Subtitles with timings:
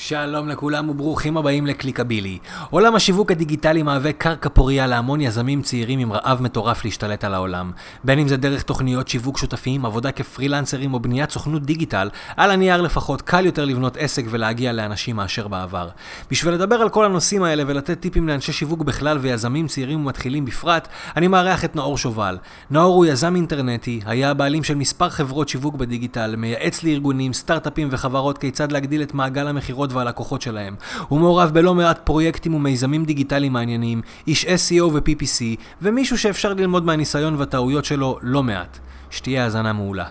[0.00, 2.38] שלום לכולם וברוכים הבאים לקליקבילי.
[2.70, 7.70] עולם השיווק הדיגיטלי מהווה קרקע פוריה להמון יזמים צעירים עם רעב מטורף להשתלט על העולם.
[8.04, 12.80] בין אם זה דרך תוכניות שיווק שותפים, עבודה כפרילנסרים או בניית סוכנות דיגיטל, על הנייר
[12.80, 15.88] לפחות קל יותר לבנות עסק ולהגיע לאנשים מאשר בעבר.
[16.30, 20.88] בשביל לדבר על כל הנושאים האלה ולתת טיפים לאנשי שיווק בכלל ויזמים צעירים ומתחילים בפרט,
[21.16, 22.38] אני מארח את נאור שובל.
[22.70, 28.38] נאור הוא יזם אינטרנטי, היה הבעלים של מספר חברות שיווק בדיגיטל, מייעץ לארגונים, סטארט-אפים וחברות
[28.38, 30.76] כיצד להגדיל את מעגל המכירות החברות והלקוחות שלהם.
[31.08, 37.34] הוא מעורב בלא מעט פרויקטים ומיזמים דיגיטליים מעניינים, איש SEO ו-PPC, ומישהו שאפשר ללמוד מהניסיון
[37.38, 38.78] והטעויות שלו לא מעט.
[39.10, 40.06] שתהיה האזנה מעולה.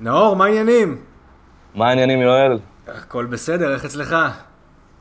[0.00, 0.96] נאור, מה העניינים?
[1.74, 2.58] מה העניינים, יואל?
[2.88, 4.16] הכל בסדר, איך אצלך?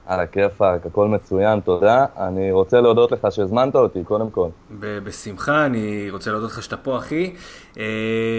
[0.06, 2.06] על הכיפאק, הכל מצוין, תודה.
[2.18, 4.50] אני רוצה להודות לך שהזמנת אותי, קודם כל.
[4.80, 7.34] בשמחה, אני רוצה להודות לך שאתה פה, אחי.
[7.80, 7.82] Uh,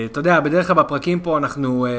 [0.07, 1.91] אתה יודע, בדרך כלל בפרקים פה אנחנו uh,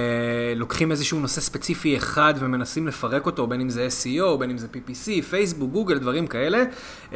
[0.55, 4.67] לוקחים איזשהו נושא ספציפי אחד ומנסים לפרק אותו, בין אם זה SEO, בין אם זה
[4.73, 6.63] PPC, פייסבוק, גוגל, דברים כאלה.
[7.11, 7.13] Uh,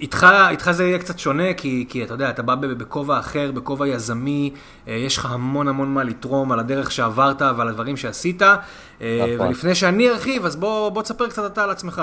[0.00, 3.88] איתך, איתך זה יהיה קצת שונה, כי, כי אתה יודע, אתה בא בכובע אחר, בכובע
[3.88, 4.50] יזמי,
[4.86, 8.42] יש לך המון המון מה לתרום על הדרך שעברת ועל הדברים שעשית.
[8.42, 9.46] נכון.
[9.48, 12.02] ולפני שאני ארחיב, אז בוא, בוא תספר קצת אתה על עצמך.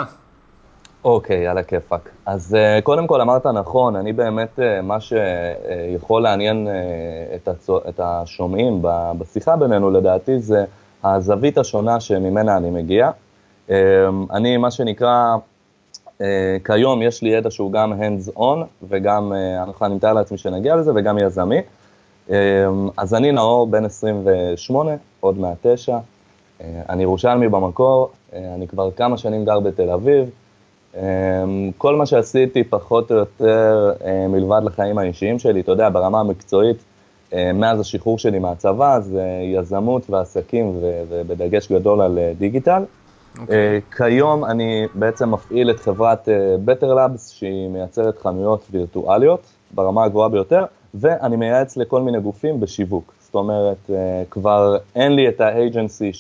[1.04, 2.10] אוקיי, על הכיפאק.
[2.26, 7.70] אז uh, קודם כל אמרת נכון, אני באמת, uh, מה שיכול לעניין uh, את, הצ...
[7.90, 8.80] את השומעים
[9.18, 10.66] בשיחה בינינו, לדעתי, זה
[11.04, 13.12] הזווית השונה שממנה אני מגיע.
[13.68, 13.72] Uh,
[14.32, 15.36] אני, מה שנקרא,
[16.20, 16.22] uh,
[16.66, 20.92] כיום יש לי ידע שהוא גם hands on, וגם, uh, אני מתאר לעצמי שנגיע לזה,
[20.96, 21.60] וגם יזמי.
[22.28, 22.32] Uh,
[22.98, 25.98] אז אני נאור, בן 28, עוד מהתשע.
[25.98, 30.30] Uh, אני ירושלמי במקור, uh, אני כבר כמה שנים גר בתל אביב.
[30.98, 36.20] אמ, כל מה שעשיתי פחות או יותר אה, מלבד לחיים האישיים שלי, אתה יודע, ברמה
[36.20, 36.78] המקצועית,
[37.34, 42.84] אה, מאז השחרור שלי מהצבא, זה יזמות ועסקים ובדגש גדול על אה, דיגיטל.
[43.36, 43.40] Okay.
[43.42, 43.82] אוקיי.
[43.98, 46.30] כיום אני בעצם מפעיל את חברת
[46.66, 53.14] Better Labs, שהיא מייצרת חנויות וירטואליות ברמה הגבוהה ביותר, ואני מייעץ לכל מיני גופים בשיווק.
[53.22, 53.90] זאת אומרת,
[54.30, 56.12] כבר אין לי את האג'נסי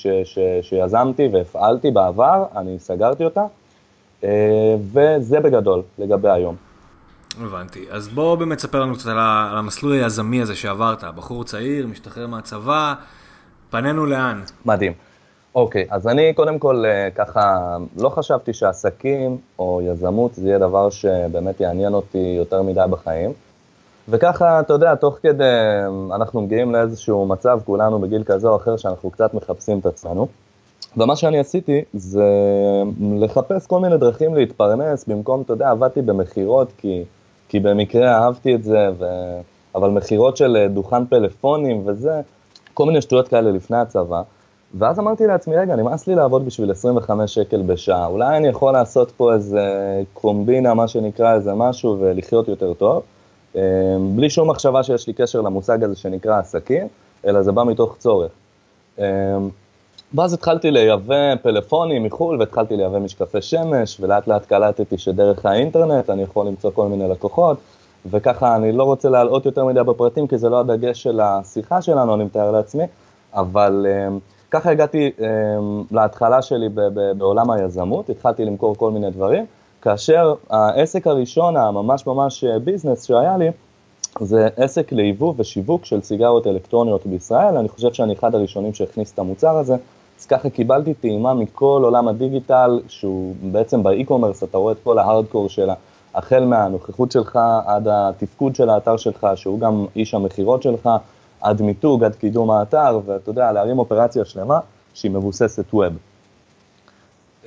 [0.62, 3.46] שיזמתי והפעלתי בעבר, אני סגרתי אותה.
[4.24, 6.56] אה, וזה בגדול לגבי היום.
[7.42, 7.86] הבנתי.
[7.92, 11.04] אז בוא באמת ספר לנו קצת על המסלול היזמי הזה שעברת.
[11.04, 12.94] בחור צעיר, משתחרר מהצבא,
[13.70, 14.42] פנינו לאן?
[14.66, 14.94] מדהים.
[15.56, 20.90] אוקיי, אז אני קודם כל אה, ככה, לא חשבתי שעסקים או יזמות זה יהיה דבר
[20.90, 23.34] שבאמת יעניין אותי יותר מדי בחיים.
[24.09, 25.44] וככה, אתה יודע, תוך כדי,
[26.16, 30.28] אנחנו מגיעים לאיזשהו מצב, כולנו בגיל כזה או אחר, שאנחנו קצת מחפשים את עצמנו.
[30.97, 32.24] ומה שאני עשיתי זה
[33.12, 37.03] לחפש כל מיני דרכים להתפרנס, במקום, אתה יודע, עבדתי במכירות כי,
[37.50, 39.06] כי במקרה אהבתי את זה, ו...
[39.75, 42.22] אבל מכירות של דוכן פלאפונים וזה,
[42.74, 44.22] כל מיני שטויות כאלה לפני הצבא.
[44.78, 49.12] ואז אמרתי לעצמי, רגע, נמאס לי לעבוד בשביל 25 שקל בשעה, אולי אני יכול לעשות
[49.12, 49.63] פה איזה
[50.13, 53.03] קומבינה, מה שנקרא, איזה משהו, ולחיות יותר טוב,
[53.56, 53.62] אה,
[54.16, 56.88] בלי שום מחשבה שיש לי קשר למושג הזה שנקרא עסקים,
[57.25, 58.31] אלא זה בא מתוך צורך.
[60.16, 66.22] ואז התחלתי לייבא פלאפונים מחו"ל והתחלתי לייבא משקפי שמש, ולאט לאט קלטתי שדרך האינטרנט אני
[66.22, 67.57] יכול למצוא כל מיני לקוחות,
[68.05, 72.16] וככה אני לא רוצה להלאות יותר מדי בפרטים, כי זה לא הדגש של השיחה שלנו,
[72.16, 72.83] אני מתאר לעצמי,
[73.33, 74.19] אבל um,
[74.51, 75.22] ככה הגעתי um,
[75.91, 76.69] להתחלה שלי
[77.17, 79.45] בעולם היזמות, התחלתי למכור כל מיני דברים,
[79.81, 83.49] כאשר העסק הראשון, הממש ממש business שהיה לי,
[84.19, 89.19] זה עסק ליבוא ושיווק של סיגריות אלקטרוניות בישראל, אני חושב שאני אחד הראשונים שהכניס את
[89.19, 89.75] המוצר הזה.
[90.22, 95.50] אז ככה קיבלתי טעימה מכל עולם הדיגיטל, שהוא בעצם באי-קומרס, אתה רואה את כל ההארדקור
[95.50, 95.74] שלה,
[96.16, 100.90] החל מהנוכחות שלך עד התפקוד של האתר שלך, שהוא גם איש המכירות שלך,
[101.42, 104.59] עד מיתוג, עד קידום האתר, ואתה יודע, להרים אופרציה שלמה
[104.94, 105.94] שהיא מבוססת ווב.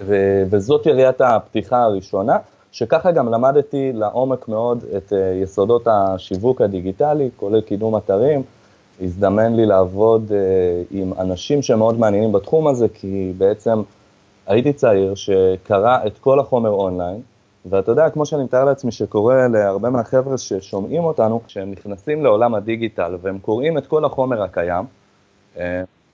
[0.06, 2.36] ו- וזאת יריית הפתיחה הראשונה,
[2.72, 8.42] שככה גם למדתי לעומק מאוד את uh, יסודות השיווק הדיגיטלי, כולל קידום אתרים,
[9.02, 10.34] הזדמן לי לעבוד uh,
[10.90, 13.82] עם אנשים שמאוד מעניינים בתחום הזה, כי בעצם
[14.46, 17.20] הייתי צעיר שקרא את כל החומר אונליין,
[17.66, 23.16] ואתה יודע, כמו שאני מתאר לעצמי שקורה להרבה מהחבר'ה ששומעים אותנו, כשהם נכנסים לעולם הדיגיטל
[23.22, 24.84] והם קוראים את כל החומר הקיים,
[25.56, 25.58] uh,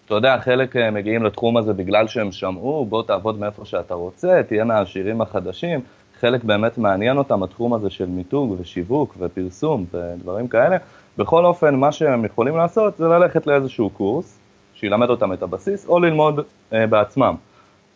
[0.06, 4.41] אתה יודע, חלק uh, מגיעים לתחום הזה בגלל שהם שמעו, בוא תעבוד מאיפה שאתה רוצה,
[4.49, 5.81] תהיה מהעשירים החדשים,
[6.21, 10.77] חלק באמת מעניין אותם התחום הזה של מיתוג ושיווק ופרסום ודברים כאלה,
[11.19, 14.39] בכל אופן, מה שהם יכולים לעשות זה ללכת לאיזשהו קורס,
[14.75, 16.41] שילמד אותם את הבסיס, או ללמוד
[16.73, 17.35] אה, בעצמם.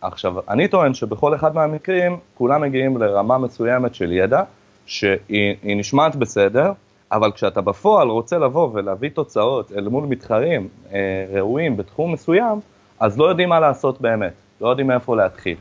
[0.00, 4.42] עכשיו, אני טוען שבכל אחד מהמקרים, כולם מגיעים לרמה מסוימת של ידע,
[4.86, 6.72] שהיא נשמעת בסדר,
[7.12, 10.98] אבל כשאתה בפועל רוצה לבוא ולהביא תוצאות אל מול מתחרים אה,
[11.32, 12.60] ראויים בתחום מסוים,
[13.00, 14.32] אז לא יודעים מה לעשות באמת.
[14.60, 15.56] לא יודעים מאיפה להתחיל.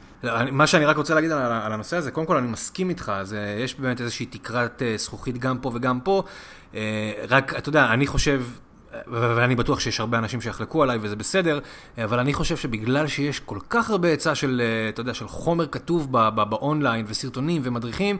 [0.52, 3.58] מה שאני רק רוצה להגיד על, על הנושא הזה, קודם כל אני מסכים איתך, זה,
[3.60, 6.24] יש באמת איזושהי תקרת uh, זכוכית גם פה וגם פה,
[6.72, 6.76] uh,
[7.30, 8.44] רק, אתה יודע, אני חושב,
[9.08, 11.60] ואני בטוח שיש הרבה אנשים שיחלקו עליי וזה בסדר,
[11.98, 16.12] אבל אני חושב שבגלל שיש כל כך הרבה היצע של, אתה יודע, של חומר כתוב
[16.50, 18.18] באונליין וסרטונים ומדריכים,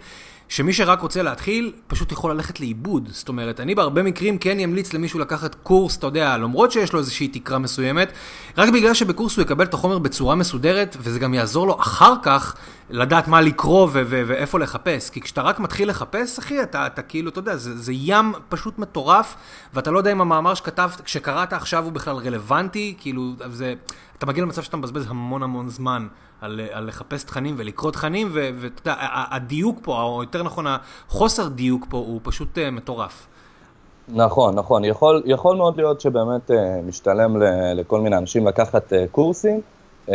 [0.54, 3.10] שמי שרק רוצה להתחיל, פשוט יכול ללכת לאיבוד.
[3.12, 7.00] זאת אומרת, אני בהרבה מקרים כן ימליץ למישהו לקחת קורס, אתה יודע, למרות שיש לו
[7.00, 8.12] איזושהי תקרה מסוימת,
[8.58, 12.56] רק בגלל שבקורס הוא יקבל את החומר בצורה מסודרת, וזה גם יעזור לו אחר כך
[12.90, 15.10] לדעת מה לקרוא ואיפה לחפש.
[15.10, 18.80] כי כשאתה רק מתחיל לחפש, אחי, אתה, אתה כאילו, אתה יודע, זה, זה ים פשוט
[18.80, 19.36] מטורף,
[19.74, 23.74] ואתה לא יודע אם המאמר שכתבת, שקראת עכשיו הוא בכלל רלוונטי, כאילו, זה,
[24.24, 26.08] אתה מגיע למצב שאתה מבזבז המון המון זמן
[26.42, 28.96] על, על לחפש תכנים ולקרוא תכנים, ואתה יודע,
[29.32, 30.66] הדיוק פה, או יותר נכון,
[31.08, 33.28] החוסר דיוק פה הוא פשוט uh, מטורף.
[34.08, 34.86] נכון, נכון.
[34.86, 36.54] יכול, יכול מאוד להיות שבאמת uh,
[36.88, 39.62] משתלם ל, לכל מיני אנשים לקחת uh, קורסים.
[40.08, 40.12] Um,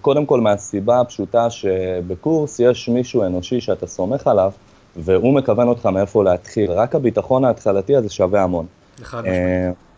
[0.00, 4.52] קודם כל מהסיבה הפשוטה שבקורס יש מישהו אנושי שאתה סומך עליו,
[4.96, 6.72] והוא מכוון אותך מאיפה להתחיל.
[6.72, 8.66] רק הביטחון ההתחלתי הזה שווה המון.
[9.02, 9.89] אחד משמעית.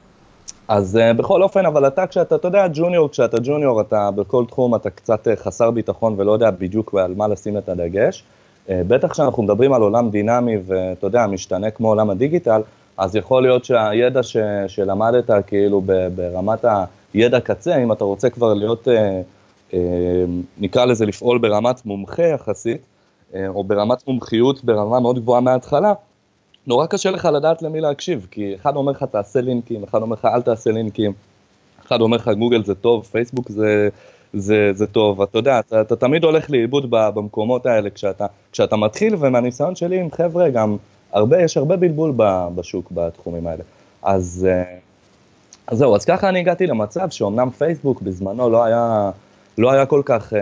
[0.68, 4.74] אז uh, בכל אופן, אבל אתה כשאתה, אתה יודע, ג'וניור, כשאתה ג'וניור, אתה בכל תחום,
[4.74, 8.24] אתה קצת uh, חסר ביטחון ולא יודע בדיוק על מה לשים את הדגש.
[8.66, 12.62] Uh, בטח כשאנחנו מדברים על עולם דינמי ואתה יודע, משתנה כמו עולם הדיגיטל,
[12.96, 14.36] אז יכול להיות שהידע ש,
[14.68, 15.82] שלמדת, כאילו
[16.14, 16.64] ברמת
[17.14, 18.90] הידע קצה, אם אתה רוצה כבר להיות, uh,
[19.70, 19.74] uh,
[20.58, 22.80] נקרא לזה לפעול ברמת מומחה יחסית,
[23.32, 25.92] uh, או ברמת מומחיות ברמה מאוד גבוהה מההתחלה,
[26.66, 30.24] נורא קשה לך לדעת למי להקשיב, כי אחד אומר לך תעשה לינקים, אחד אומר לך
[30.24, 31.12] אל תעשה לינקים,
[31.86, 33.88] אחד אומר לך גוגל זה טוב, פייסבוק זה,
[34.34, 39.14] זה, זה טוב, אתה יודע, אתה, אתה תמיד הולך לאיבוד במקומות האלה כשאתה, כשאתה מתחיל,
[39.18, 40.76] ומהניסיון שלי עם חבר'ה גם
[41.12, 42.12] הרבה, יש הרבה בלבול
[42.54, 43.62] בשוק בתחומים האלה.
[44.02, 44.76] אז, אה,
[45.66, 49.10] אז זהו, אז ככה אני הגעתי למצב שאומנם פייסבוק בזמנו לא היה,
[49.58, 50.40] לא היה כל כך, אה,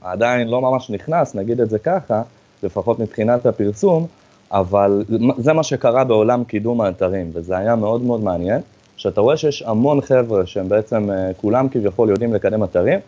[0.00, 2.22] עדיין לא ממש נכנס, נגיד את זה ככה,
[2.62, 4.06] לפחות מבחינת הפרסום,
[4.52, 5.04] אבל
[5.38, 8.60] זה מה שקרה בעולם קידום האתרים, וזה היה מאוד מאוד מעניין,
[8.96, 12.98] שאתה רואה שיש המון חבר'ה שהם בעצם אה, כולם כביכול יודעים לקדם אתרים,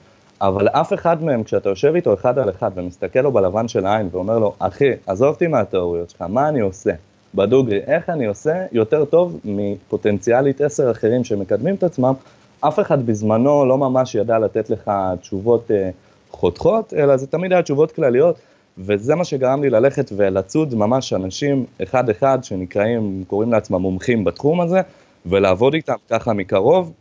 [0.41, 4.09] אבל אף אחד מהם, כשאתה יושב איתו אחד על אחד ומסתכל לו בלבן של העין
[4.13, 6.91] ואומר לו, אחי, עזוב אותי מהתיאוריות שלך, מה אני עושה?
[7.35, 12.15] בדוגרי, איך אני עושה יותר טוב מפוטנציאלית עשר אחרים שמקדמים את עצמם,
[12.61, 15.91] אף אחד בזמנו לא ממש ידע לתת לך תשובות אה,
[16.31, 18.37] חותכות, אלא זה תמיד היה תשובות כלליות.
[18.79, 24.81] וזה מה שגרם לי ללכת ולצוד ממש אנשים אחד-אחד שנקראים, קוראים לעצמם מומחים בתחום הזה,
[25.27, 26.93] ולעבוד איתם ככה מקרוב.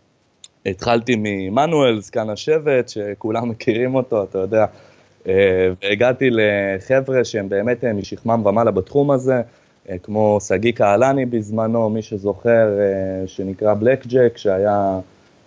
[0.65, 4.65] התחלתי ממנואל, זקן השבט, שכולם מכירים אותו, אתה יודע,
[5.27, 9.41] אה, והגעתי לחבר'ה שהם באמת אה, משכמם ומעלה בתחום הזה,
[9.89, 12.67] אה, כמו שגיא קהלני בזמנו, מי שזוכר,
[13.25, 14.99] שנקרא בלק ג'ק, שהיה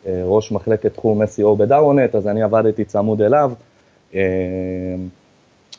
[0.08, 3.52] ראש מחלקת תחום SEO בדארונט, אז אני עבדתי צמוד אליו.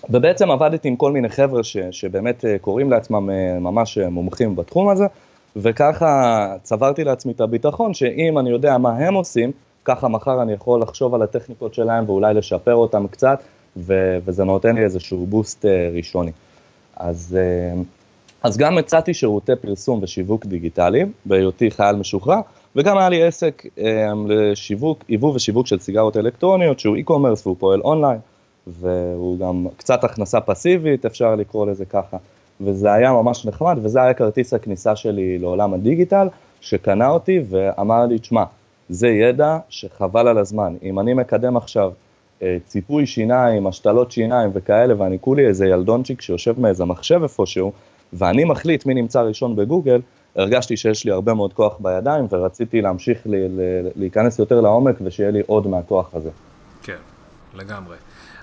[0.10, 4.56] ובעצם עבדתי עם כל מיני חבר'ה ש, שבאמת אה, קוראים לעצמם אה, ממש אה, מומחים
[4.56, 5.06] בתחום הזה,
[5.56, 9.52] וככה צברתי לעצמי את הביטחון שאם אני יודע מה הם עושים,
[9.86, 13.40] ככה מחר אני יכול לחשוב על הטכניקות שלהם ואולי לשפר אותם קצת,
[13.78, 15.66] ו, וזה נותן לי איזשהו בוסט
[15.96, 16.32] ראשוני.
[16.96, 17.38] אז,
[18.44, 22.40] אז גם הצעתי שירותי פרסום ושיווק דיגיטלי, בהיותי חייל משוחרר,
[22.76, 23.64] וגם היה לי עסק
[24.28, 28.20] לשיווק, ייבוא ושיווק של סיגרות אלקטרוניות, שהוא e-commerce והוא פועל אונליין.
[28.68, 32.18] והוא גם קצת הכנסה פסיבית, אפשר לקרוא לזה ככה.
[32.62, 36.28] וזה היה ממש נחמד, וזה היה כרטיס הכניסה שלי לעולם הדיגיטל,
[36.62, 38.44] שקנה אותי ואמר לי, תשמע,
[38.90, 40.76] זה ידע שחבל על הזמן.
[40.84, 41.92] אם אני מקדם עכשיו
[42.42, 47.72] אה, ציפוי שיניים, השתלות שיניים וכאלה, ואני כולי איזה ילדונצ'יק שיושב מאיזה מחשב איפשהו,
[48.14, 50.02] ואני מחליט מי נמצא ראשון בגוגל,
[50.36, 53.48] הרגשתי שיש לי הרבה מאוד כוח בידיים, ורציתי להמשיך לי,
[53.96, 56.30] להיכנס יותר לעומק ושיהיה לי עוד מהכוח הזה.
[56.84, 56.98] כן,
[57.56, 57.96] לגמרי.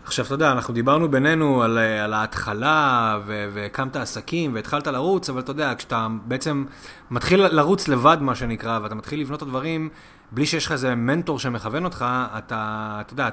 [0.05, 5.51] עכשיו, אתה יודע, אנחנו דיברנו בינינו על, על ההתחלה, והקמת עסקים, והתחלת לרוץ, אבל אתה
[5.51, 6.65] יודע, כשאתה בעצם
[7.11, 9.89] מתחיל לרוץ לבד, מה שנקרא, ואתה מתחיל לבנות את הדברים,
[10.33, 12.05] בלי שיש לך איזה מנטור שמכוון אותך,
[12.39, 13.29] אתה, אתה יודע,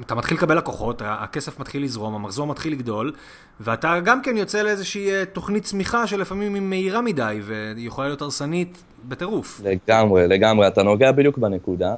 [0.00, 3.12] אתה מתחיל לקבל לקוחות, הכסף מתחיל לזרום, המחזור מתחיל לגדול,
[3.60, 7.40] ואתה גם כן יוצא לאיזושהי אה, תוכנית צמיחה שלפעמים היא מהירה מדי,
[7.76, 9.60] ויכולה להיות הרסנית בטירוף.
[9.64, 11.94] לגמרי, לגמרי, אתה נוגע בדיוק בנקודה.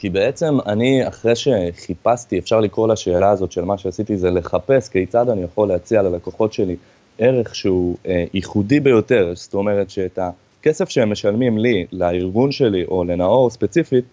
[0.00, 5.28] כי בעצם אני, אחרי שחיפשתי, אפשר לקרוא לשאלה הזאת של מה שעשיתי, זה לחפש כיצד
[5.28, 6.76] אני יכול להציע ללקוחות שלי
[7.18, 13.04] ערך שהוא אה, ייחודי ביותר, זאת אומרת שאת הכסף שהם משלמים לי, לארגון שלי או
[13.04, 14.04] לנאור ספציפית,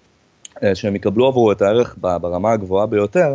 [0.63, 3.34] אה, שהם יקבלו עבורו את הערך ברמה הגבוהה ביותר,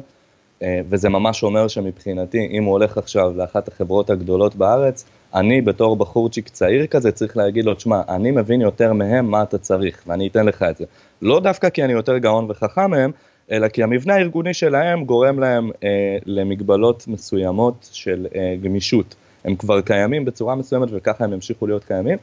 [0.62, 5.96] אה, וזה ממש אומר שמבחינתי, אם הוא הולך עכשיו לאחת החברות הגדולות בארץ, אני בתור
[5.96, 10.28] בחורצ'יק צעיר כזה צריך להגיד לו, תשמע, אני מבין יותר מהם מה אתה צריך, ואני
[10.28, 10.84] אתן לך את זה.
[11.22, 13.10] לא דווקא כי אני יותר גאון וחכם מהם,
[13.50, 19.14] אלא כי המבנה הארגוני שלהם גורם להם אה, למגבלות מסוימות של אה, גמישות.
[19.44, 22.18] הם כבר קיימים בצורה מסוימת וככה הם ימשיכו להיות קיימים.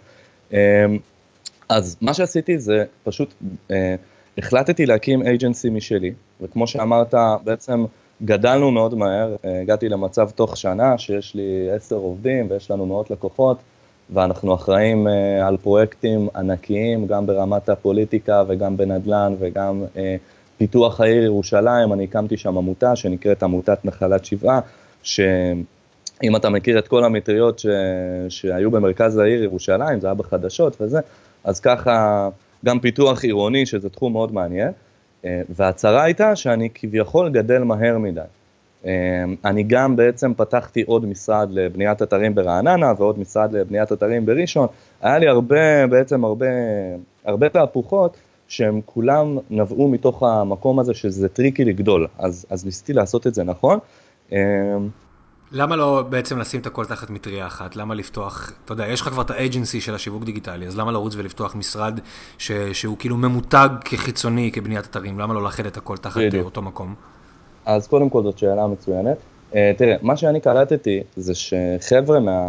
[0.54, 0.86] אה,
[1.70, 3.34] אז מה שעשיתי זה פשוט
[3.72, 3.96] אה,
[4.38, 7.14] החלטתי להקים אייג'נסי משלי, וכמו שאמרת,
[7.44, 7.86] בעצם
[8.24, 13.12] גדלנו מאוד מהר, אה, הגעתי למצב תוך שנה שיש לי עשר עובדים ויש לנו מאות
[13.12, 13.58] לקוחות,
[14.14, 20.16] ואנחנו אחראים אה, על פרויקטים ענקיים, גם ברמת הפוליטיקה וגם בנדל"ן וגם אה,
[20.58, 24.60] פיתוח העיר ירושלים, אני הקמתי שם עמותה שנקראת עמותת נחלת שבעה,
[25.04, 27.66] שאם אתה מכיר את כל המטריות ש...
[28.30, 31.00] שהיו במרכז העיר ירושלים, זה היה בחדשות וזה,
[31.44, 32.30] אז ככה
[32.66, 34.72] גם פיתוח עירוני, שזה תחום מאוד מעניין,
[35.26, 38.22] אה, והצרה הייתה שאני כביכול גדל מהר מדי.
[38.86, 38.92] אה,
[39.46, 44.68] אני גם בעצם פתחתי עוד משרד לבניית אתרים ברעננה ועוד משרד לבניית אתרים בראשון,
[45.02, 46.48] היה לי הרבה, בעצם הרבה,
[47.26, 53.28] הרבה תהפוכות שהם כולם נבעו מתוך המקום הזה שזה tricky לגדול, אז, אז ניסיתי לעשות
[53.28, 53.80] את זה נכון.
[55.52, 57.76] למה לא בעצם לשים את הכל תחת מטריה אחת?
[57.76, 61.16] למה לפתוח, אתה יודע, יש לך כבר את האג'נסי של השיווק דיגיטלי, אז למה לרוץ
[61.16, 62.00] ולפתוח משרד
[62.38, 65.20] ש, שהוא כאילו ממותג כחיצוני, כבניית אתרים?
[65.20, 66.46] למה לא לאחד את הכל תחת בדיוק.
[66.46, 66.96] אותו מקום?
[67.66, 69.18] אז קודם כל זאת שאלה מצוינת.
[69.52, 72.42] Uh, תראה, מה שאני קלטתי זה שחבר'ה מה...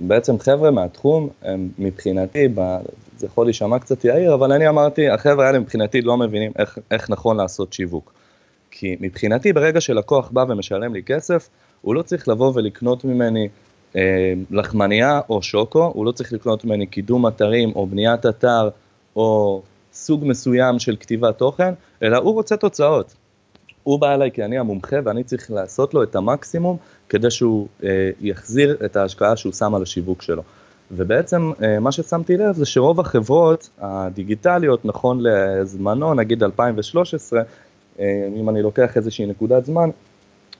[0.00, 2.76] בעצם חבר'ה מהתחום, הם מבחינתי, ב...
[3.18, 7.10] זה יכול להישמע קצת יאיר, אבל אני אמרתי, החבר'ה האלה מבחינתי לא מבינים איך, איך
[7.10, 8.12] נכון לעשות שיווק.
[8.70, 11.48] כי מבחינתי ברגע שלקוח בא ומשלם לי כסף,
[11.82, 13.48] הוא לא צריך לבוא ולקנות ממני
[13.96, 18.68] אה, לחמניה או שוקו, הוא לא צריך לקנות ממני קידום אתרים או בניית אתר
[19.16, 23.14] או סוג מסוים של כתיבת תוכן, אלא הוא רוצה תוצאות.
[23.82, 26.76] הוא בא אליי כי אני המומחה ואני צריך לעשות לו את המקסימום
[27.08, 30.42] כדי שהוא אה, יחזיר את ההשקעה שהוא שם על השיווק שלו.
[30.90, 37.42] ובעצם אה, מה ששמתי לב זה שרוב החברות הדיגיטליות, נכון לזמנו, נגיד 2013,
[38.00, 39.90] אה, אם אני לוקח איזושהי נקודת זמן,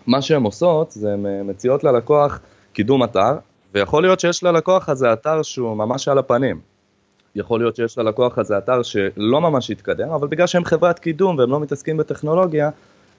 [0.09, 2.41] מה שהן עושות זה הן אה, מציעות ללקוח
[2.73, 3.33] קידום אתר,
[3.75, 6.61] ויכול להיות שיש ללקוח הזה אתר שהוא ממש על הפנים.
[7.35, 11.51] יכול להיות שיש ללקוח הזה אתר שלא ממש התקדם, אבל בגלל שהם חברת קידום והם
[11.51, 12.71] לא מתעסקים בטכנולוגיה,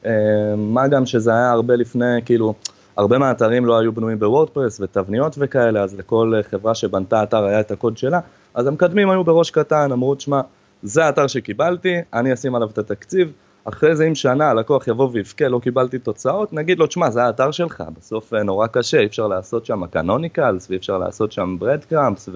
[0.06, 0.12] אה,
[0.58, 2.54] מה גם שזה היה הרבה לפני, כאילו,
[2.98, 7.72] הרבה מהאתרים לא היו בנויים בוורדפרס ותבניות וכאלה, אז לכל חברה שבנתה אתר היה את
[7.72, 8.20] הקוד שלה,
[8.54, 10.42] אז המקדמים היו בראש קטן, אמרו, תשמע,
[10.84, 13.32] זה האתר שקיבלתי, אני אשים עליו את התקציב,
[13.70, 17.52] אחרי זה אם שנה הלקוח יבוא ויבכה, לא קיבלתי תוצאות, נגיד לו, תשמע, זה האתר
[17.52, 21.84] שלך, בסוף אה, נורא קשה, אי אפשר לעשות שם קנוניקלס, ואי אפשר לעשות שם ברד
[21.90, 22.30] קראמפס,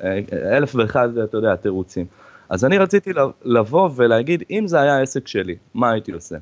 [0.00, 2.06] ואלף ואחד, אתה יודע, תירוצים.
[2.48, 3.12] אז אני רציתי
[3.44, 6.36] לבוא ולהגיד, אם זה היה העסק שלי, מה הייתי עושה?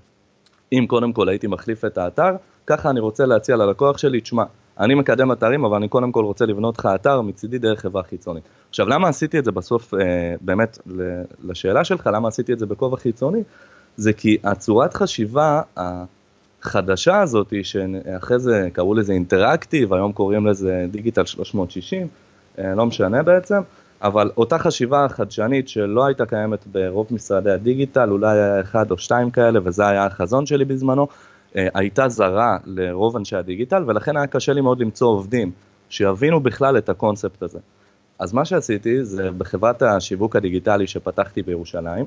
[0.73, 2.31] אם קודם כל הייתי מחליף את האתר,
[2.67, 4.45] ככה אני רוצה להציע ללקוח שלי, תשמע,
[4.81, 8.45] אני מקדם אתרים, אבל אני קודם כל רוצה לבנות לך אתר מצידי דרך חברה חיצונית.
[8.69, 10.79] עכשיו, למה עשיתי את זה בסוף, אה, באמת,
[11.45, 13.43] לשאלה שלך, למה עשיתי את זה בכובע חיצוני?
[14.01, 21.25] זה כי הצורת חשיבה החדשה הזאת, שאחרי זה קראו לזה אינטראקטיב, היום קוראים לזה דיגיטל
[21.25, 22.09] 360,
[22.59, 23.61] אה, לא משנה בעצם,
[24.03, 29.31] אבל אותה חשיבה חדשנית שלא הייתה קיימת ברוב משרדי הדיגיטל, אולי היה אחד או שתיים
[29.31, 31.09] כאלה, וזה היה החזון שלי בזמנו,
[31.57, 35.51] אה, הייתה זרה לרוב אנשי הדיגיטל, ולכן היה קשה לי מאוד למצוא עובדים
[35.89, 37.59] שיבינו בכלל את הקונספט הזה.
[38.19, 42.05] אז מה שעשיתי זה בחברת השיווק הדיגיטלי שפתחתי בירושלים,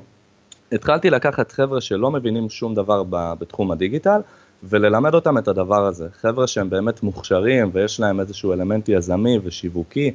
[0.74, 4.20] התחלתי לקחת חבר'ה שלא מבינים שום דבר בתחום הדיגיטל,
[4.62, 6.08] וללמד אותם את הדבר הזה.
[6.20, 10.14] חבר'ה שהם באמת מוכשרים ויש להם איזשהו אלמנט יזמי ושיווקי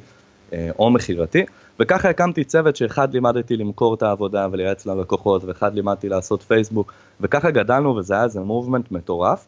[0.52, 1.44] אה, או מכירתי,
[1.80, 7.50] וככה הקמתי צוות שאחד לימדתי למכור את העבודה ולייעץ ללקוחות, ואחד לימדתי לעשות פייסבוק, וככה
[7.50, 9.46] גדלנו וזה היה איזה מובמנט מטורף.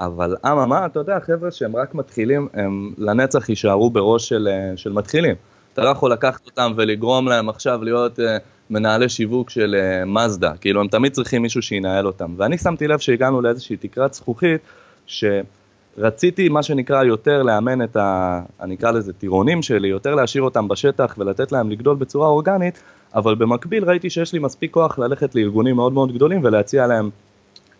[0.00, 4.92] אבל אממה, אתה יודע, חבר'ה שהם רק מתחילים, הם לנצח יישארו בראש של, אה, של
[4.92, 5.34] מתחילים.
[5.74, 8.22] אתה לא יכול לקחת אותם ולגרום להם עכשיו להיות uh,
[8.70, 12.34] מנהלי שיווק של uh, מזדה, כאילו הם תמיד צריכים מישהו שינהל אותם.
[12.36, 14.60] ואני שמתי לב שהגענו לאיזושהי תקרת זכוכית,
[15.06, 18.40] שרציתי מה שנקרא יותר לאמן את ה...
[18.60, 22.82] אני אקרא לזה טירונים שלי, יותר להשאיר אותם בשטח ולתת להם לגדול בצורה אורגנית,
[23.14, 27.10] אבל במקביל ראיתי שיש לי מספיק כוח ללכת לארגונים מאוד מאוד גדולים ולהציע להם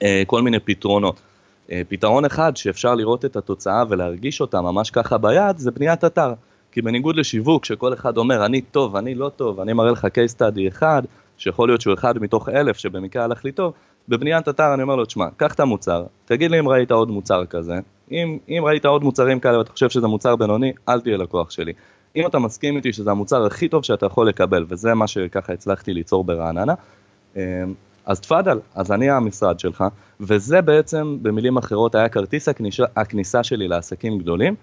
[0.00, 1.20] uh, כל מיני פתרונות.
[1.68, 6.32] Uh, פתרון אחד שאפשר לראות את התוצאה ולהרגיש אותה ממש ככה ביד, זה בניית אתר.
[6.74, 10.36] כי בניגוד לשיווק, שכל אחד אומר, אני טוב, אני לא טוב, אני מראה לך case
[10.38, 11.02] study אחד,
[11.38, 13.72] שיכול להיות שהוא אחד מתוך אלף שבמקרה הלך לי טוב,
[14.08, 17.46] בבניית אתר אני אומר לו, תשמע, קח את המוצר, תגיד לי אם ראית עוד מוצר
[17.46, 17.74] כזה,
[18.10, 21.72] אם, אם ראית עוד מוצרים כאלה ואתה חושב שזה מוצר בינוני, אל תהיה לקוח שלי.
[22.16, 25.92] אם אתה מסכים איתי שזה המוצר הכי טוב שאתה יכול לקבל, וזה מה שככה הצלחתי
[25.94, 26.74] ליצור ברעננה,
[27.36, 27.40] אמ,
[28.06, 29.84] אז תפאדל, אז אני המשרד שלך,
[30.20, 34.54] וזה בעצם, במילים אחרות, היה כרטיס הכניסה, הכניסה שלי לעסקים גדולים,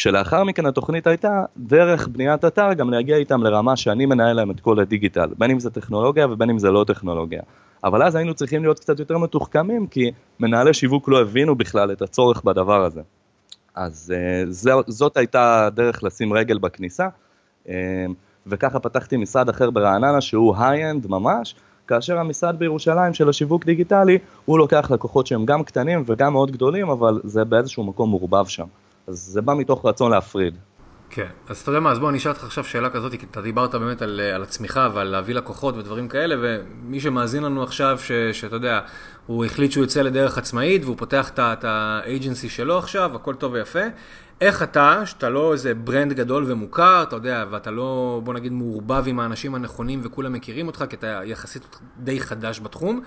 [0.00, 4.60] כשלאחר מכן התוכנית הייתה דרך בניית אתר גם להגיע איתם לרמה שאני מנהל להם את
[4.60, 7.42] כל הדיגיטל, בין אם זה טכנולוגיה ובין אם זה לא טכנולוגיה.
[7.84, 12.02] אבל אז היינו צריכים להיות קצת יותר מתוחכמים כי מנהלי שיווק לא הבינו בכלל את
[12.02, 13.00] הצורך בדבר הזה.
[13.74, 14.14] אז
[14.66, 17.08] uh, זאת הייתה הדרך לשים רגל בכניסה,
[17.66, 17.70] uh,
[18.46, 21.54] וככה פתחתי משרד אחר ברעננה שהוא high-end ממש,
[21.86, 26.90] כאשר המשרד בירושלים של השיווק דיגיטלי, הוא לוקח לקוחות שהם גם קטנים וגם מאוד גדולים,
[26.90, 28.66] אבל זה באיזשהו מקום מעורבב שם.
[29.10, 30.58] אז זה בא מתוך רצון להפריד.
[31.10, 33.40] כן, אז אתה יודע מה, אז בוא אני אשאל אותך עכשיו שאלה כזאת, כי אתה
[33.40, 38.12] דיברת באמת על, על הצמיחה ועל להביא לקוחות ודברים כאלה, ומי שמאזין לנו עכשיו, ש,
[38.12, 38.80] שאתה יודע,
[39.26, 43.80] הוא החליט שהוא יוצא לדרך עצמאית והוא פותח את האג'נסי שלו עכשיו, הכל טוב ויפה,
[44.40, 49.04] איך אתה, שאתה לא איזה ברנד גדול ומוכר, אתה יודע, ואתה לא, בוא נגיד, מעורבב
[49.06, 53.00] עם האנשים הנכונים וכולם מכירים אותך, כי אתה יחסית די חדש בתחום,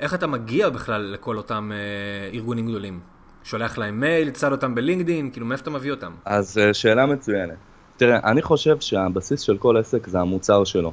[0.00, 3.13] איך אתה מגיע בכלל לכל אותם אה, ארגונים גדולים?
[3.44, 6.12] שולח להם מייל, צד אותם בלינקדין, כאילו מאיפה אתה מביא אותם?
[6.24, 7.54] אז אה, שאלה מצוינת.
[7.96, 10.92] תראה, אני חושב שהבסיס של כל עסק זה המוצר שלו.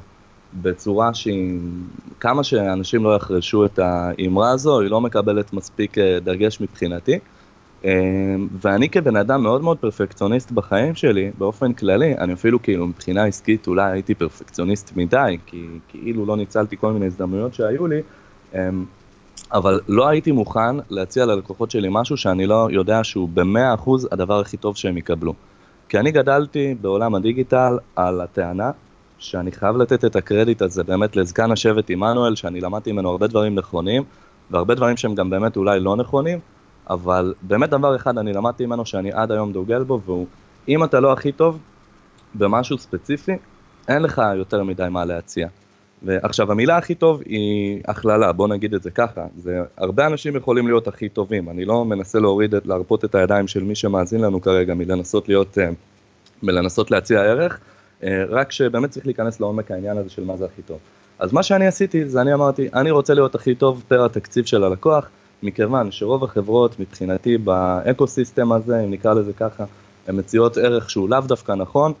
[0.62, 1.58] בצורה שהיא,
[2.20, 7.18] כמה שאנשים לא יחרשו את האמרה הזו, היא לא מקבלת מספיק אה, דגש מבחינתי.
[7.84, 7.90] אה,
[8.60, 13.66] ואני כבן אדם מאוד מאוד פרפקציוניסט בחיים שלי, באופן כללי, אני אפילו כאילו מבחינה עסקית
[13.66, 18.02] אולי הייתי פרפקציוניסט מדי, כי כאילו לא ניצלתי כל מיני הזדמנויות שהיו לי,
[19.52, 24.40] אבל לא הייתי מוכן להציע ללקוחות שלי משהו שאני לא יודע שהוא במאה אחוז הדבר
[24.40, 25.34] הכי טוב שהם יקבלו.
[25.88, 28.70] כי אני גדלתי בעולם הדיגיטל על הטענה
[29.18, 33.54] שאני חייב לתת את הקרדיט הזה באמת לזקן השבט עמנואל, שאני למדתי ממנו הרבה דברים
[33.54, 34.02] נכונים,
[34.50, 36.38] והרבה דברים שהם גם באמת אולי לא נכונים,
[36.90, 40.26] אבל באמת דבר אחד אני למדתי ממנו שאני עד היום דוגל בו, והוא
[40.68, 41.58] אם אתה לא הכי טוב
[42.34, 43.32] במשהו ספציפי,
[43.88, 45.48] אין לך יותר מדי מה להציע.
[46.04, 50.66] ועכשיו המילה הכי טוב היא הכללה, בוא נגיד את זה ככה, זה הרבה אנשים יכולים
[50.66, 54.74] להיות הכי טובים, אני לא מנסה להוריד, להרפות את הידיים של מי שמאזין לנו כרגע
[54.74, 55.70] מלנסות להיות, אה,
[56.42, 57.60] מלנסות להציע ערך,
[58.02, 60.78] אה, רק שבאמת צריך להיכנס לעומק העניין הזה של מה זה הכי טוב.
[61.18, 64.64] אז מה שאני עשיתי זה אני אמרתי, אני רוצה להיות הכי טוב פר התקציב של
[64.64, 65.08] הלקוח,
[65.42, 69.64] מכיוון שרוב החברות מבחינתי באקו סיסטם הזה, אם נקרא לזה ככה,
[70.08, 71.92] הן מציעות ערך שהוא לאו דווקא נכון,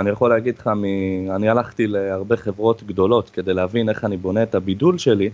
[0.00, 0.84] אני יכול להגיד לך, מ...
[1.30, 5.30] אני הלכתי להרבה חברות גדולות כדי להבין איך אני בונה את הבידול שלי,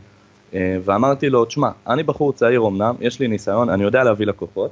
[0.55, 4.71] אה, ואמרתי לו, תשמע, אני בחור צעיר אמנם, יש לי ניסיון, אני יודע להביא לקוחות,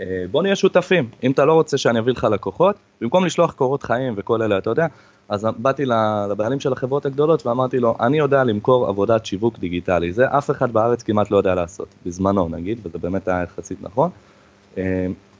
[0.00, 3.82] אה, בוא נהיה שותפים, אם אתה לא רוצה שאני אביא לך לקוחות, במקום לשלוח קורות
[3.82, 4.86] חיים וכל אלה, אתה יודע,
[5.28, 5.84] אז באתי
[6.30, 10.72] לבעלים של החברות הגדולות ואמרתי לו, אני יודע למכור עבודת שיווק דיגיטלי, זה אף אחד
[10.72, 14.10] בארץ כמעט לא יודע לעשות, בזמנו נגיד, וזה באמת היה יחסית נכון.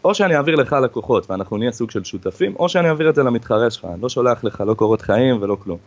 [0.04, 3.22] או שאני אעביר לך לקוחות ואנחנו נהיה סוג של שותפים, או שאני אעביר את זה
[3.22, 5.78] למתחרה שלך, אני לא שולח לך לא קורות חיים ולא כלום.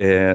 [0.00, 0.32] אה,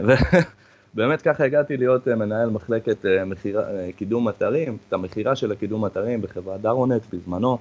[0.94, 3.64] ובאמת ככה הגעתי להיות אה, מנהל מחלקת אה, מחירה,
[3.96, 7.58] קידום אתרים, את המכירה של הקידום אתרים בחברת דארונט בזמנו.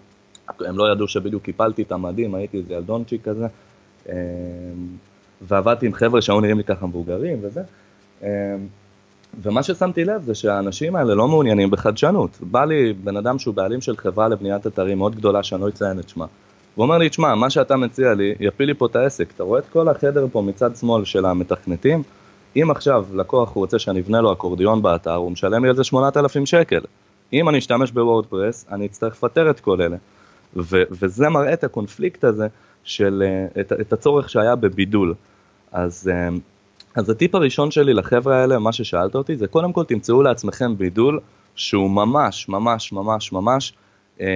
[0.60, 3.46] הם לא ידעו שבדיוק קיפלתי את המדים, הייתי איזה ילדונצ'יק כזה.
[5.42, 7.62] ועבדתי עם חבר'ה שהיו נראים לי ככה מבוגרים וזה.
[9.42, 12.38] ומה ששמתי לב זה שהאנשים האלה לא מעוניינים בחדשנות.
[12.40, 15.98] בא לי בן אדם שהוא בעלים של חברה לבניית אתרים מאוד גדולה שאני לא אציין
[15.98, 16.26] את שמה.
[16.74, 19.32] הוא אומר לי, תשמע, מה שאתה מציע לי יפיל לי פה את העסק.
[19.34, 22.02] אתה רואה את כל החדר פה מצד שמאל של המתכנתים?
[22.56, 26.46] אם עכשיו לקוח רוצה שאני אבנה לו אקורדיון באתר, הוא משלם לי על זה 8,000
[26.46, 26.80] שקל.
[27.32, 29.96] אם אני אשתמש בוורדפרס, אני אצטרך לפטר את כל אלה.
[30.56, 32.46] ו- וזה מראה את הקונפליקט הזה
[32.84, 33.22] של,
[33.54, 35.14] uh, את, את הצורך שהיה בבידול.
[35.72, 36.40] אז uh,
[36.94, 41.20] אז הטיפ הראשון שלי לחבר'ה האלה, מה ששאלת אותי, זה קודם כל תמצאו לעצמכם בידול
[41.54, 43.72] שהוא ממש, ממש, ממש, ממש,
[44.20, 44.26] אמ,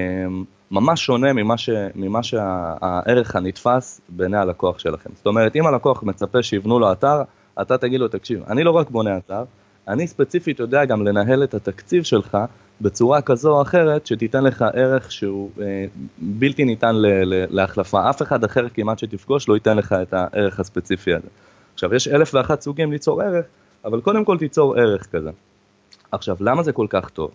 [0.71, 5.11] ממש שונה ממה, ש, ממה שהערך הנתפס בעיני הלקוח שלכם.
[5.15, 7.23] זאת אומרת, אם הלקוח מצפה שיבנו לו אתר,
[7.61, 9.45] אתה תגיד לו, תקשיב, אני לא רק בונה אתר,
[9.89, 12.39] אני ספציפית יודע גם לנהל את התקציב שלך
[12.81, 15.85] בצורה כזו או אחרת שתיתן לך ערך שהוא אה,
[16.19, 18.11] בלתי ניתן ל, ל, להחלפה.
[18.11, 21.29] אף אחד אחר כמעט שתפגוש לא ייתן לך את הערך הספציפי הזה.
[21.77, 23.45] עכשיו, יש אלף ואחת סוגים ליצור ערך,
[23.85, 25.31] אבל קודם כל תיצור ערך כזה.
[26.13, 27.31] עכשיו, למה זה כל כך טוב?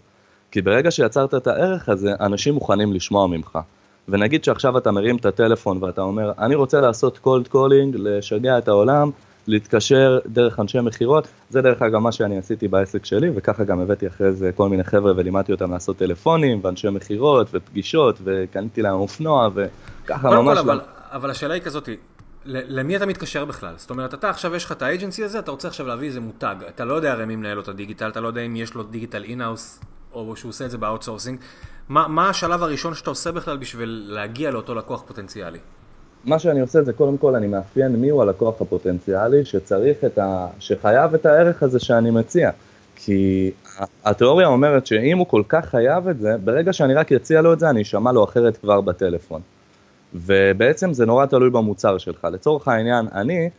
[0.51, 3.59] כי ברגע שיצרת את הערך הזה, אנשים מוכנים לשמוע ממך.
[4.09, 8.67] ונגיד שעכשיו אתה מרים את הטלפון ואתה אומר, אני רוצה לעשות cold calling, לשגע את
[8.67, 9.09] העולם,
[9.47, 14.07] להתקשר דרך אנשי מכירות, זה דרך אגב מה שאני עשיתי בעסק שלי, וככה גם הבאתי
[14.07, 19.49] אחרי זה כל מיני חבר'ה ולימדתי אותם לעשות טלפונים, ואנשי מכירות, ופגישות, וקניתי להם אופנוע,
[19.53, 20.57] וככה ממש...
[20.57, 21.89] כל, אבל, אבל השאלה היא כזאת,
[22.45, 23.73] למי אתה מתקשר בכלל?
[23.77, 26.19] זאת אומרת, אתה עכשיו יש לך את ה agency הזה, אתה רוצה עכשיו להביא איזה
[26.19, 26.55] מותג.
[26.69, 28.83] אתה לא יודע הרי מי מנהל לו את הדיגיטל, אתה לא יודע אם יש לו
[28.83, 29.79] דיגיטל in-house,
[30.13, 31.39] או שהוא עושה את זה ב outsourcing.
[31.89, 35.59] מה, מה השלב הראשון שאתה עושה בכלל בשביל להגיע לאותו לקוח פוטנציאלי?
[36.25, 40.47] מה שאני עושה זה קודם כל אני מאפיין מיהו הלקוח הפוטנציאלי שצריך את ה...
[40.59, 42.51] שחייב את הערך הזה שאני מציע.
[42.95, 43.51] כי
[44.05, 47.59] התיאוריה אומרת שאם הוא כל כך חייב את זה, ברגע שאני רק אציע לו את
[47.59, 49.41] זה, אני אשמע לו אחרת כבר בטלפון.
[50.13, 52.27] ובעצם זה נורא תלוי במוצר שלך.
[52.31, 53.49] לצורך העניין, אני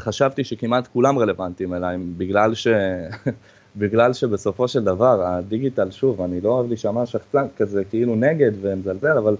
[0.00, 2.66] חשבתי שכמעט כולם רלוונטיים אליי, בגלל, ש...
[3.76, 9.18] בגלל שבסופו של דבר הדיגיטל, שוב, אני לא אוהב להישמע שחצן כזה כאילו נגד ומזלזל,
[9.18, 9.36] אבל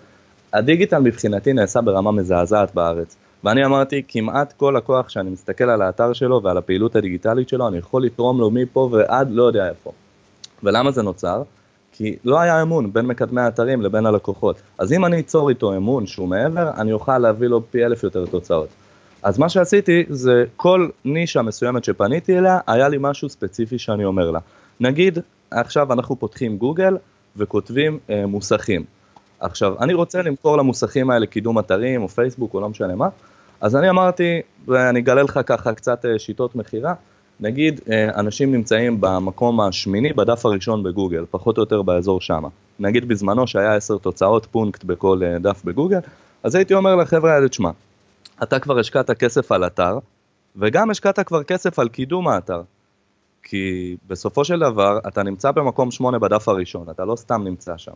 [0.53, 3.17] הדיגיטל מבחינתי נעשה ברמה מזעזעת בארץ.
[3.45, 7.79] ואני אמרתי, כמעט כל לקוח שאני מסתכל על האתר שלו ועל הפעילות הדיגיטלית שלו, אני
[7.79, 9.93] יכול לתרום לו מפה ועד לא יודע איפה.
[10.63, 11.43] ולמה זה נוצר?
[11.93, 14.63] כי לא היה אמון בין מקדמי האתרים לבין הלקוחות.
[14.79, 18.27] אז אם אני אצור איתו אמון שהוא מעבר, אני אוכל להביא לו פי אלף יותר
[18.27, 18.69] תוצאות.
[19.23, 24.31] אז מה שעשיתי זה כל נישה מסוימת שפניתי אליה, היה לי משהו ספציפי שאני אומר
[24.31, 24.39] לה.
[24.81, 25.19] נגיד,
[25.51, 26.97] עכשיו אנחנו פותחים גוגל
[27.37, 28.85] וכותבים אה, מוסכים.
[29.41, 33.09] עכשיו, אני רוצה למכור למוסכים האלה קידום אתרים או פייסבוק או לא משנה מה,
[33.61, 36.95] אז אני אמרתי, ואני אגלה לך ככה קצת אה, שיטות מכירה,
[37.43, 42.49] נגיד אה, אנשים נמצאים במקום השמיני בדף הראשון בגוגל, פחות או יותר באזור שמה.
[42.81, 45.99] נגיד בזמנו שהיה עשר תוצאות פונקט בכל אה, דף בגוגל,
[46.43, 47.71] אז הייתי אומר לחבר'ה האלה, תשמע,
[48.43, 49.99] אתה כבר השקעת כסף על אתר,
[50.57, 52.63] וגם השקעת כבר כסף על קידום האתר.
[53.43, 57.93] כי בסופו של דבר אתה נמצא במקום שמונה בדף הראשון, אתה לא סתם נמצא שם.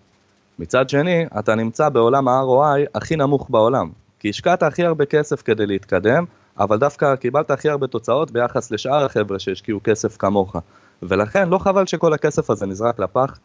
[0.58, 5.66] מצד שני, אתה נמצא בעולם ה-ROI הכי נמוך בעולם, כי השקעת הכי הרבה כסף כדי
[5.66, 6.24] להתקדם,
[6.58, 10.56] אבל דווקא קיבלת הכי הרבה תוצאות ביחס לשאר החבר'ה שהשקיעו כסף כמוך.
[11.02, 13.38] ולכן לא חבל שכל הכסף הזה נזרק לפח.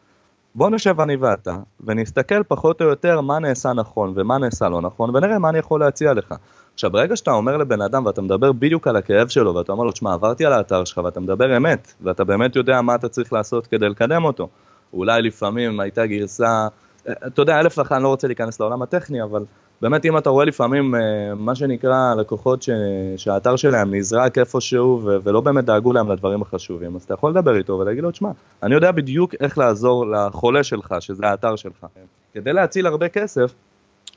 [0.56, 5.16] בוא נשב אני ואתה, ונסתכל פחות או יותר מה נעשה נכון ומה נעשה לא נכון,
[5.16, 6.36] ונראה מה אני יכול להציע לך.
[6.74, 9.92] עכשיו, ברגע שאתה אומר לבן אדם ואתה מדבר בדיוק על הכאב שלו, ואתה אומר לו,
[9.92, 13.68] תשמע, עברתי על האתר שלך ואתה מדבר אמת, ואתה באמת יודע מה אתה צריך לעשות
[13.68, 14.50] כדי לקדם אותו.
[14.94, 16.68] אולי לפעמים הייתה גרסה,
[17.10, 19.46] אתה יודע, אלף לך, אני לא רוצה להיכנס לעולם הטכני, אבל
[19.82, 21.00] באמת אם אתה רואה לפעמים אה,
[21.36, 22.70] מה שנקרא לקוחות ש...
[23.18, 25.18] שהאתר שלהם נזרק איפשהו ו...
[25.24, 28.30] ולא באמת דאגו להם לדברים החשובים, אז אתה יכול לדבר איתו ולהגיד לו, תשמע,
[28.64, 31.86] אני יודע בדיוק איך לעזור לחולה שלך, שזה האתר שלך.
[32.34, 33.54] כדי להציל הרבה כסף,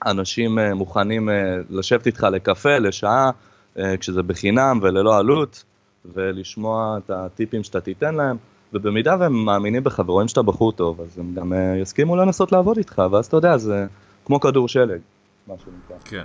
[0.07, 3.31] אנשים אה, מוכנים אה, לשבת איתך לקפה, לשעה,
[4.01, 5.64] כשזה בחינם וללא עלות,
[6.14, 8.37] ולשמוע את הטיפים שאתה תיתן להם.
[8.75, 13.03] ובמידה והם מאמינים בך ורואים שאתה בחור טוב, אז הם גם יסכימו לנסות לעבוד איתך,
[13.11, 13.87] ואז אתה יודע, זה
[14.25, 14.99] כמו כדור שלג.
[15.47, 15.97] מה שנקרא.
[16.05, 16.25] כן.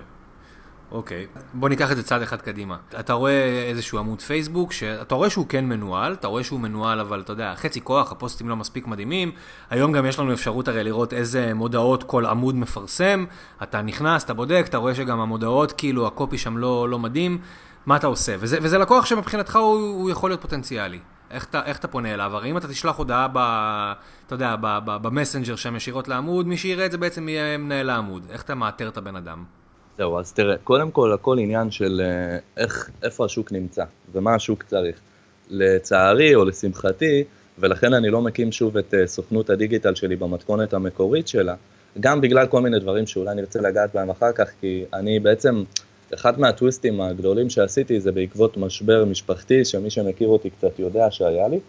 [0.91, 2.77] אוקיי, בוא ניקח את זה צעד אחד קדימה.
[2.99, 7.21] אתה רואה איזשהו עמוד פייסבוק, שאתה רואה שהוא כן מנוהל, אתה רואה שהוא מנוהל, אבל
[7.21, 9.31] אתה יודע, חצי כוח, הפוסטים לא מספיק מדהימים.
[9.69, 13.25] היום גם יש לנו אפשרות הרי לראות איזה מודעות כל עמוד מפרסם.
[13.63, 17.37] אתה נכנס, אתה בודק, אתה רואה שגם המודעות, כאילו, הקופי שם לא, לא מדהים.
[17.85, 18.35] מה אתה עושה?
[18.39, 20.99] וזה, וזה לקוח שמבחינתך הוא, הוא יכול להיות פוטנציאלי.
[21.31, 22.35] איך אתה, איך אתה פונה אליו?
[22.35, 23.37] הרי אם אתה תשלח הודעה ב...
[24.27, 28.25] אתה יודע, במסנג'ר שם ישירות לעמוד, מי שיראה את זה בעצם יהיה מנהל העמוד.
[28.29, 29.43] איך אתה מאתר את הבן אדם?
[29.97, 34.63] זהו, אז תראה, קודם כל הכל עניין של אה, איך, איפה השוק נמצא ומה השוק
[34.63, 34.99] צריך.
[35.49, 37.23] לצערי או לשמחתי,
[37.59, 41.55] ולכן אני לא מקים שוב את אה, סוכנות הדיגיטל שלי במתכונת המקורית שלה,
[41.99, 45.63] גם בגלל כל מיני דברים שאולי נרצה לגעת בהם אחר כך, כי אני בעצם,
[46.13, 51.59] אחד מהטוויסטים הגדולים שעשיתי זה בעקבות משבר משפחתי, שמי שמכיר אותי קצת יודע שהיה לי.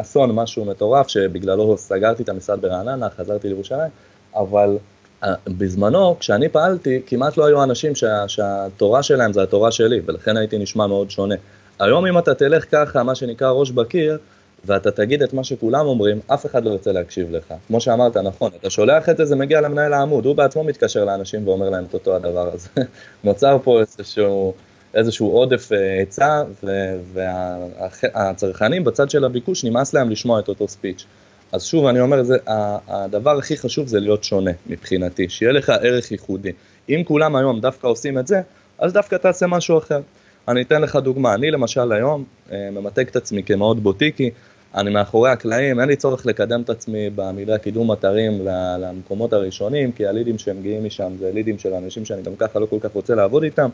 [0.00, 3.90] אסון, משהו מטורף, שבגללו סגרתי את המשרד ברעננה, חזרתי לירושלים,
[4.34, 4.76] אבל
[5.24, 10.36] אה, בזמנו, כשאני פעלתי, כמעט לא היו אנשים שה, שהתורה שלהם זה התורה שלי, ולכן
[10.36, 11.34] הייתי נשמע מאוד שונה.
[11.78, 14.18] היום אם אתה תלך ככה, מה שנקרא ראש בקיר,
[14.64, 17.54] ואתה תגיד את מה שכולם אומרים, אף אחד לא ירצה להקשיב לך.
[17.66, 21.48] כמו שאמרת, נכון, אתה שולח את זה, זה מגיע למנהל העמוד, הוא בעצמו מתקשר לאנשים
[21.48, 22.68] ואומר להם את אותו הדבר הזה.
[23.24, 24.52] נוצר פה איזשהו...
[24.94, 26.42] איזשהו עודף אה, היצע,
[27.12, 31.04] והצרכנים בצד של הביקוש נמאס להם לשמוע את אותו ספיץ'.
[31.52, 32.36] אז שוב, אני אומר, זה,
[32.88, 36.52] הדבר הכי חשוב זה להיות שונה מבחינתי, שיהיה לך ערך ייחודי.
[36.88, 38.40] אם כולם היום דווקא עושים את זה,
[38.78, 40.00] אז דווקא תעשה משהו אחר.
[40.48, 44.30] אני אתן לך דוגמה, אני למשל היום אה, ממתג את עצמי כמאוד בוטיקי,
[44.74, 48.46] אני מאחורי הקלעים, אין לי צורך לקדם את עצמי במילה קידום אתרים
[48.80, 52.76] למקומות הראשונים, כי הלידים שמגיעים משם זה לידים של אנשים שאני גם ככה לא כל
[52.80, 53.68] כך רוצה לעבוד איתם,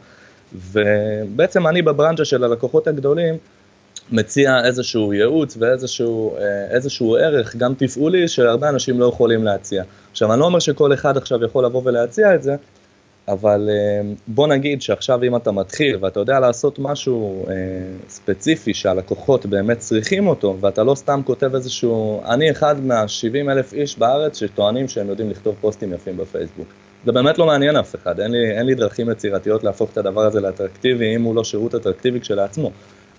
[0.55, 3.35] ובעצם אני בברנצ'ה של הלקוחות הגדולים
[4.13, 9.83] מציע איזשהו ייעוץ ואיזשהו אה, ערך, גם תפעולי, שהרבה אנשים לא יכולים להציע.
[10.11, 12.57] עכשיו, אני לא אומר שכל אחד עכשיו יכול לבוא ולהציע את זה,
[13.29, 17.55] אבל אה, בוא נגיד שעכשיו אם אתה מתחיל ואתה יודע לעשות משהו אה,
[18.09, 23.99] ספציפי שהלקוחות באמת צריכים אותו, ואתה לא סתם כותב איזשהו, אני אחד מה-70 אלף איש
[23.99, 26.69] בארץ שטוענים שהם יודעים לכתוב פוסטים יפים בפייסבוק.
[27.05, 30.21] זה באמת לא מעניין אף אחד, אין לי, אין לי דרכים יצירתיות להפוך את הדבר
[30.21, 32.71] הזה לאטרקטיבי אם הוא לא שירות אטרקטיבי כשלעצמו.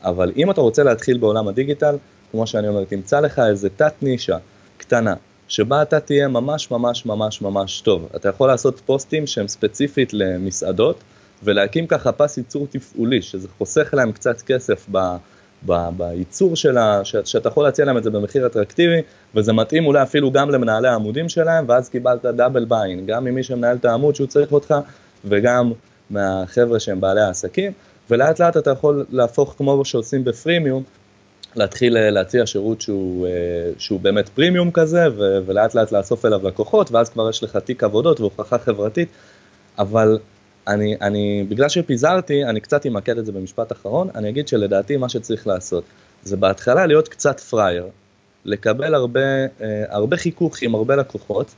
[0.04, 1.95] אבל אם אתה רוצה להתחיל בעולם הדיגיטל,
[2.32, 4.38] כמו שאני אומר, תמצא לך איזה תת נישה
[4.78, 5.13] קטנה,
[5.50, 8.10] שבה אתה תהיה ממש ממש ממש ממש טוב.
[8.16, 11.00] אתה יכול לעשות פוסטים שהם ספציפית למסעדות,
[11.44, 14.90] ולהקים ככה פס ייצור תפעולי, שזה חוסך להם קצת כסף
[15.98, 19.02] בייצור שלה, שאתה יכול להציע להם את זה במחיר אטרקטיבי,
[19.36, 23.76] וזה מתאים אולי אפילו גם למנהלי העמודים שלהם, ואז קיבלת דאבל ביין, גם ממי שמנהל
[23.76, 24.76] את העמוד שהוא צריך אותך,
[25.26, 25.72] וגם
[26.10, 27.72] מהחבר'ה שהם בעלי העסקים,
[28.10, 30.84] ולאט לאט אתה יכול להפוך כמו שעושים בפרימיום,
[31.56, 33.32] להתחיל אה, להציע שירות שהוא, אה,
[33.78, 35.06] שהוא באמת פרימיום כזה,
[35.46, 39.10] ולאט לאט לאסוף אליו לקוחות, ואז כבר יש לך תיק עבודות והוכחה חברתית,
[39.80, 40.20] אבל
[40.68, 45.10] אני, אני, בגלל שפיזרתי, אני קצת אמקד את זה במשפט אחרון, אני אגיד שלדעתי מה
[45.10, 45.84] שצריך לעשות,
[46.24, 47.88] זה בהתחלה להיות קצת פראייר,
[48.46, 49.20] לקבל הרבה,
[49.62, 51.56] אה, הרבה חיכוך עם הרבה לקוחות,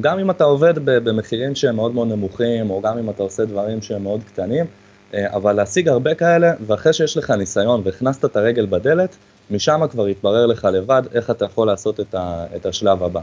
[0.00, 3.82] גם אם אתה עובד במחירים שהם מאוד מאוד נמוכים, או גם אם אתה עושה דברים
[3.82, 4.66] שהם מאוד קטנים,
[5.14, 9.16] אבל להשיג הרבה כאלה, ואחרי שיש לך ניסיון והכנסת את הרגל בדלת,
[9.50, 13.20] משם כבר יתברר לך לבד איך אתה יכול לעשות את, ה, את השלב הבא.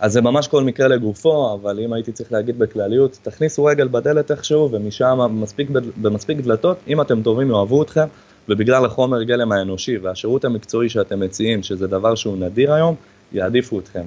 [0.00, 4.30] אז זה ממש כל מקרה לגופו, אבל אם הייתי צריך להגיד בכלליות, תכניסו רגל בדלת
[4.30, 8.06] איכשהו, ומשם מספיק, במספיק דלתות, אם אתם טובים יאהבו אתכם,
[8.48, 12.94] ובגלל החומר גלם האנושי והשירות המקצועי שאתם מציעים, שזה דבר שהוא נדיר היום,
[13.32, 14.04] יעדיפו אתכם.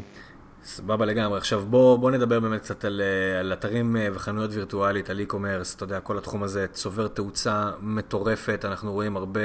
[0.66, 1.38] סבבה לגמרי.
[1.38, 5.76] עכשיו בוא, בוא נדבר באמת קצת על, אה, על אתרים אה, וחנויות וירטואלית, על e-commerce,
[5.76, 9.42] אתה יודע, כל התחום הזה צובר תאוצה מטורפת, אנחנו רואים הרבה,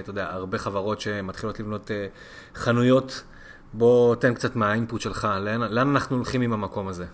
[0.00, 2.06] אתה יודע, הרבה חברות שמתחילות לבנות אה,
[2.54, 3.22] חנויות.
[3.72, 7.04] בוא תן קצת מהאינפוט שלך, לאן, לאן אנחנו הולכים עם המקום הזה?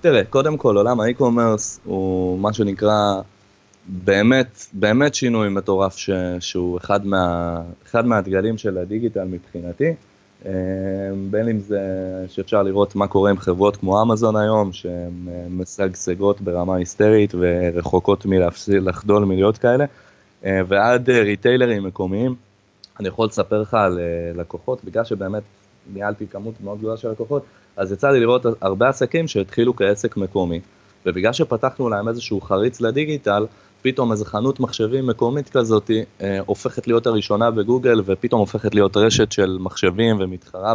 [0.00, 3.20] תראה, קודם כל עולם האי-קומרס הוא מה שנקרא
[3.86, 9.94] באמת, באמת שינוי מטורף ש, שהוא אחד, מה, אחד מהדגלים של הדיגיטל מבחינתי.
[10.46, 10.50] אמ,
[11.30, 11.80] בין אם זה
[12.28, 18.26] שאפשר לראות מה קורה עם חברות כמו אמזון היום, שהן אה, משגשגות ברמה היסטרית ורחוקות
[18.26, 19.84] מלחדול מלהיות כאלה,
[20.44, 22.34] אה, ועד אה, ריטיילרים מקומיים.
[23.00, 24.00] אני יכול לספר לך על
[24.34, 25.42] לקוחות, בגלל שבאמת
[25.92, 27.42] ניהלתי כמות מאוד גדולה של לקוחות,
[27.76, 30.60] אז יצא לי לראות הרבה עסקים שהתחילו כעסק מקומי,
[31.06, 33.46] ובגלל שפתחנו להם איזשהו חריץ לדיגיטל,
[33.84, 39.32] פתאום איזה חנות מחשבים מקומית כזאת אה, הופכת להיות הראשונה בגוגל ופתאום הופכת להיות רשת
[39.32, 40.74] של מחשבים ומתחרה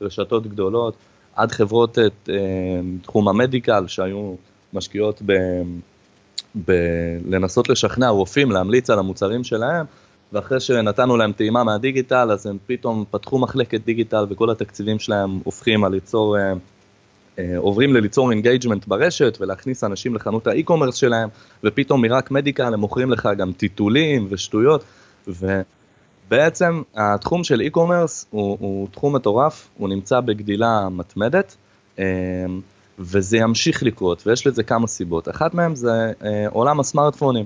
[0.00, 0.94] ברשתות גדולות,
[1.34, 2.34] עד חברות את אה,
[3.02, 4.34] תחום המדיקל שהיו
[4.72, 5.32] משקיעות ב,
[6.64, 6.72] ב,
[7.28, 9.86] לנסות לשכנע רופאים להמליץ על המוצרים שלהם
[10.32, 15.84] ואחרי שנתנו להם טעימה מהדיגיטל אז הם פתאום פתחו מחלקת דיגיטל וכל התקציבים שלהם הופכים
[15.84, 16.52] על ליצור אה, אה,
[17.56, 21.28] עוברים לליצור engagement ברשת ולהכניס אנשים לחנות ה e-commerce שלהם,
[21.64, 24.84] ופתאום מרק מדיקל הם מוכרים לך גם טיטולים ושטויות,
[25.28, 31.56] ובעצם התחום של e-commerce הוא, הוא תחום מטורף, הוא נמצא בגדילה מתמדת,
[31.98, 32.04] אה,
[32.98, 35.28] וזה ימשיך לקרות, ויש לזה כמה סיבות.
[35.28, 37.44] אחת מהן זה אה, עולם הסמארטפונים.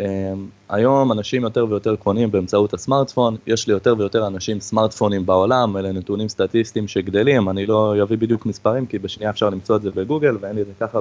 [0.00, 5.76] אמ, היום אנשים יותר ויותר קונים באמצעות הסמארטפון, יש לי יותר ויותר אנשים סמארטפונים בעולם,
[5.76, 9.90] אלה נתונים סטטיסטיים שגדלים, אני לא אביא בדיוק מספרים כי בשנייה אפשר למצוא את זה
[9.90, 11.00] בגוגל ואין לי את זה ככה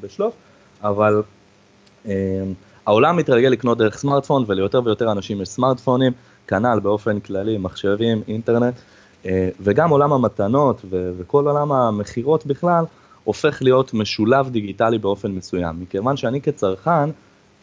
[0.00, 0.34] בשלוף,
[0.82, 1.22] אבל
[2.06, 2.10] אמ,
[2.86, 6.12] העולם מתרגל לקנות דרך סמארטפון וליותר ויותר אנשים יש סמארטפונים,
[6.46, 8.74] כנ"ל באופן כללי, מחשבים, אינטרנט,
[9.26, 12.84] אה, וגם עולם המתנות וכל עולם המכירות בכלל
[13.24, 17.10] הופך להיות משולב דיגיטלי באופן מסוים, מכיוון שאני כצרכן,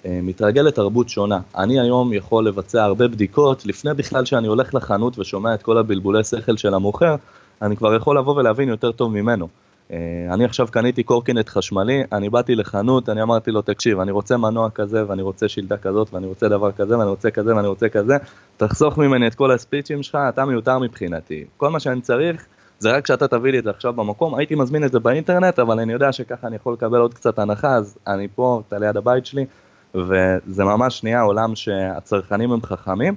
[0.05, 1.39] מתרגל לתרבות שונה.
[1.57, 6.23] אני היום יכול לבצע הרבה בדיקות, לפני בכלל שאני הולך לחנות ושומע את כל הבלבולי
[6.23, 7.15] שכל של המוכר,
[7.61, 9.47] אני כבר יכול לבוא ולהבין יותר טוב ממנו.
[9.91, 9.97] אה,
[10.33, 14.69] אני עכשיו קניתי קורקינט חשמלי, אני באתי לחנות, אני אמרתי לו, תקשיב, אני רוצה מנוע
[14.69, 18.17] כזה, ואני רוצה שלדה כזאת, ואני רוצה דבר כזה, ואני רוצה כזה, ואני רוצה כזה,
[18.57, 21.45] תחסוך ממני את כל הספיצ'ים שלך, אתה מיותר מבחינתי.
[21.57, 22.45] כל מה שאני צריך,
[22.79, 25.79] זה רק שאתה תביא לי את זה עכשיו במקום, הייתי מזמין את זה באינטרנט, אבל
[25.79, 29.25] אני יודע שככה אני יכול לקבל עוד קצת הנחה, אז אני פה, אתה ליד הבית
[29.25, 29.45] שלי,
[29.95, 33.15] וזה ממש נהיה עולם שהצרכנים הם חכמים,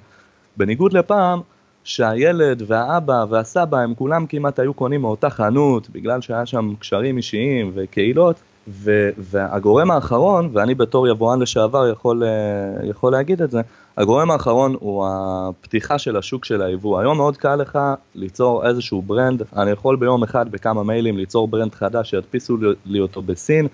[0.56, 1.40] בניגוד לפעם
[1.84, 7.72] שהילד והאבא והסבא הם כולם כמעט היו קונים מאותה חנות בגלל שהיה שם קשרים אישיים
[7.74, 8.36] וקהילות
[8.68, 13.60] ו- והגורם האחרון, ואני בתור יבואן לשעבר יכול, אה, יכול להגיד את זה,
[13.96, 17.00] הגורם האחרון הוא הפתיחה של השוק של היבוא.
[17.00, 17.78] היום מאוד קל לך
[18.14, 22.56] ליצור איזשהו brand, אני יכול ביום אחד בכמה מיילים ליצור brand חדש שידפיסו
[22.86, 23.68] לי אותו בסין,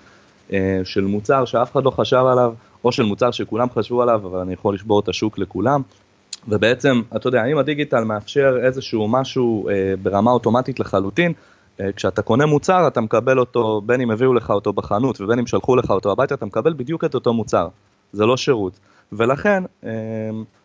[0.53, 4.39] אה, של מוצר שאף אחד לא חשב עליו, או של מוצר שכולם חשבו עליו, אבל
[4.39, 5.83] אני יכול לשבור את השוק לכולם.
[6.49, 11.33] ובעצם, אתה יודע, אם הדיגיטל מאפשר איזשהו משהו אה, ברמה אוטומטית לחלוטין,
[11.81, 15.47] אה, כשאתה קונה מוצר אתה מקבל אותו, בין אם הביאו לך אותו בחנות ובין אם
[15.47, 17.69] שלחו לך אותו הביתה, אתה מקבל בדיוק את אותו מוצר,
[18.13, 18.79] זה לא שירות.
[19.13, 19.91] ולכן אה,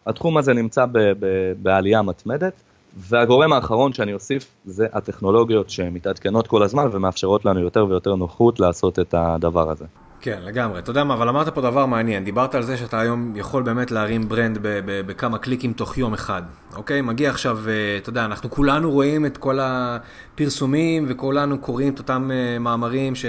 [0.06, 2.54] התחום הזה נמצא ב- ב- בעלייה מתמדת.
[2.98, 9.00] והגורם האחרון שאני אוסיף זה הטכנולוגיות שמתעדכנות כל הזמן ומאפשרות לנו יותר ויותר נוחות לעשות
[9.00, 9.86] את הדבר הזה.
[10.26, 10.80] כן, לגמרי.
[10.80, 12.24] אתה יודע מה, אבל אמרת פה דבר מעניין.
[12.24, 16.42] דיברת על זה שאתה היום יכול באמת להרים ברנד בכמה קליקים תוך יום אחד.
[16.76, 17.02] אוקיי?
[17.02, 22.32] מגיע עכשיו, אה, אתה יודע, אנחנו כולנו רואים את כל הפרסומים וכולנו קוראים את אותם
[22.34, 23.26] אה, מאמרים ש...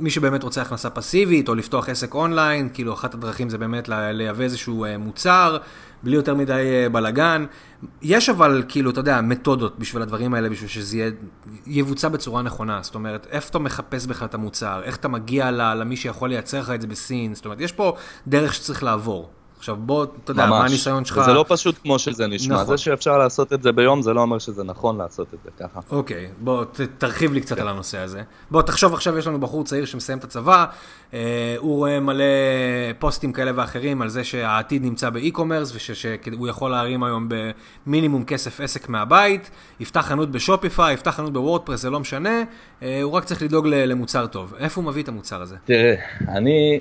[0.00, 4.44] מי שבאמת רוצה הכנסה פסיבית, או לפתוח עסק אונליין, כאילו אחת הדרכים זה באמת לייבא
[4.44, 5.58] איזשהו אה, מוצר,
[6.02, 7.46] בלי יותר מדי אה, בלאגן.
[8.02, 11.10] יש אבל, כאילו, אתה יודע, מתודות בשביל הדברים האלה, בשביל שזה
[11.66, 12.78] יבוצע בצורה נכונה.
[12.82, 16.70] זאת אומרת, איפה אתה מחפש בכלל את המוצר, איך אתה מגיע למי שיכול לייצר לך
[16.70, 19.30] את זה בסין, זאת אומרת, יש פה דרך שצריך לעבור.
[19.58, 21.20] עכשיו בוא, אתה יודע, מה הניסיון שלך?
[21.24, 22.54] זה לא פשוט כמו שזה נשמע.
[22.54, 22.66] נכון.
[22.66, 25.80] זה שאפשר לעשות את זה ביום, זה לא אומר שזה נכון לעשות את זה ככה.
[25.90, 27.62] אוקיי, בוא ת, תרחיב לי קצת כן.
[27.62, 28.22] על הנושא הזה.
[28.50, 30.66] בוא, תחשוב עכשיו, יש לנו בחור צעיר שמסיים את הצבא,
[31.58, 32.24] הוא רואה מלא
[32.98, 37.28] פוסטים כאלה ואחרים על זה שהעתיד נמצא ב e-commerce, ושהוא יכול להרים היום
[37.86, 42.42] במינימום כסף עסק מהבית, יפתח חנות ב Shopify, יפתח חנות ב WordPress, זה לא משנה,
[42.82, 44.54] אה, הוא רק צריך לדאוג למוצר טוב.
[44.58, 45.56] איפה הוא מביא את המוצר הזה?
[45.64, 45.94] תראה,
[46.28, 46.80] אני,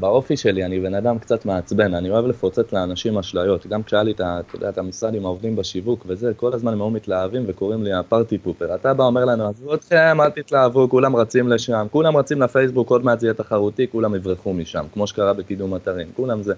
[0.00, 3.66] באופי שלי, אני בן אדם קצת מעצבן, אני אוהב לפוצץ לאנשים אשליות.
[3.66, 6.82] גם כשהיה לי את, אתה יודע, את המשרד עם העובדים בשיווק וזה, כל הזמן הם
[6.82, 8.74] היו מתלהבים וקוראים לי ה party pooper.
[8.74, 13.04] אתה בא אומר לנו, עזבו אתכם, אל תתלהבו, כולם רצים לשם, כולם רצים לפייסבוק, עוד
[13.04, 16.54] מעט זה יהיה תחרותי, כולם יברחו משם, כמו שקרה בקידום אתרים, כולם זה.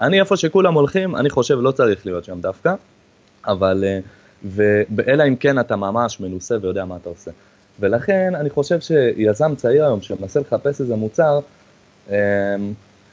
[0.00, 2.74] אני איפה שכולם הולכים, אני חושב לא צריך להיות שם דווקא,
[3.46, 4.00] אבל, אה,
[4.90, 7.30] ואלא אם כן אתה ממש מנוסה ויודע מה אתה עושה.
[7.80, 11.40] ולכן אני חושב שיזם צעיר היום שמנסה לחפש איזה מוצר,
[12.10, 12.14] אמ,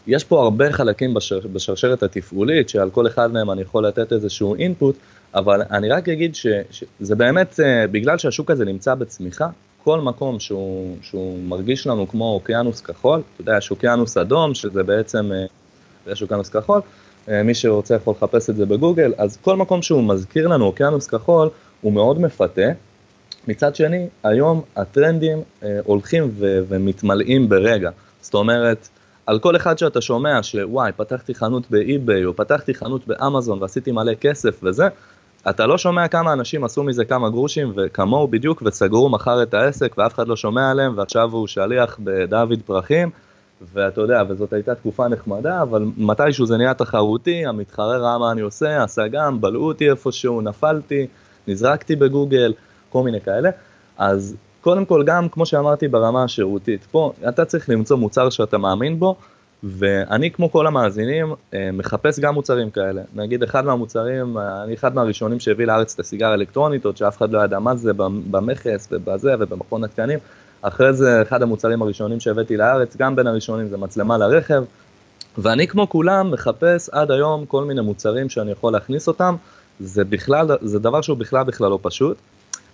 [0.08, 4.56] יש פה הרבה חלקים בשר, בשרשרת התפעולית, שעל כל אחד מהם אני יכול לתת איזשהו
[4.56, 4.96] אינפוט,
[5.34, 9.50] אבל אני רק אגיד ש, שזה באמת, אה, בגלל שהשוק הזה נמצא בצמיחה,
[9.90, 14.84] כל מקום שהוא, שהוא מרגיש לנו כמו אוקיינוס כחול, אתה יודע, יש אוקיינוס אדום, שזה
[14.84, 15.46] בעצם, אה,
[16.12, 16.82] יש אוקיינוס כחול,
[17.30, 21.08] אה, מי שרוצה יכול לחפש את זה בגוגל, אז כל מקום שהוא מזכיר לנו אוקיינוס
[21.08, 21.50] כחול,
[21.82, 22.72] הוא מאוד מפתה,
[23.48, 27.90] מצד שני, היום הטרנדים אה, הולכים ו- ומתמלאים ברגע.
[28.22, 28.88] זאת אומרת,
[29.26, 34.14] על כל אחד שאתה שומע שוואי, פתחתי חנות באי-ביי או פתחתי חנות באמזון ועשיתי מלא
[34.14, 34.88] כסף וזה,
[35.50, 39.96] אתה לא שומע כמה אנשים עשו מזה כמה גרושים וכמוהו בדיוק וסגרו מחר את העסק
[39.98, 43.10] ואף אחד לא שומע עליהם ועכשיו הוא שליח בדוד פרחים
[43.74, 48.42] ואתה יודע, וזאת הייתה תקופה נחמדה, אבל מתישהו זה נהיה תחרותי, המתחרה ראה מה אני
[48.42, 51.08] עושה, עשה גם, בלעו אותי איפשהו, נפלתי,
[51.48, 52.54] נזרקתי בגוגל,
[52.90, 53.50] כל מיני כאלה.
[53.98, 59.00] אז קודם כל גם כמו שאמרתי ברמה השירותית, פה אתה צריך למצוא מוצר שאתה מאמין
[59.00, 59.16] בו,
[59.64, 63.02] ואני כמו כל המאזינים אה, מחפש גם מוצרים כאלה.
[63.16, 67.44] נגיד אחד מהמוצרים, אני אחד מהראשונים שהביא לארץ את הסיגר האלקטרונית, עוד שאף אחד לא
[67.44, 67.94] ידע מה זה
[68.32, 70.20] במכס ובזה ובמכון התקנים.
[70.62, 74.64] אחרי זה אחד המוצרים הראשונים שהבאתי לארץ, גם בין הראשונים זה מצלמה לרכב.
[75.38, 79.36] ואני כמו כולם מחפש עד היום כל מיני מוצרים שאני יכול להכניס אותם,
[79.80, 82.18] זה בכלל, זה דבר שהוא בכלל בכלל לא פשוט.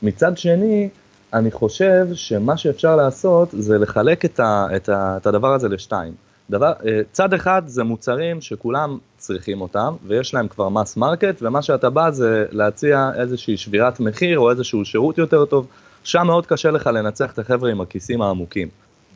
[0.04, 0.90] מצד שני,
[1.34, 6.14] אני חושב שמה שאפשר לעשות זה לחלק את, ה, את, ה, את הדבר הזה לשתיים.
[6.50, 11.62] דבר, אה, צד אחד זה מוצרים שכולם צריכים אותם ויש להם כבר mass market ומה
[11.62, 15.68] שאתה בא זה להציע איזושהי שבירת מחיר או איזשהו שירות יותר טוב,
[16.04, 18.68] שם מאוד קשה לך לנצח את החבר'ה עם הכיסים העמוקים.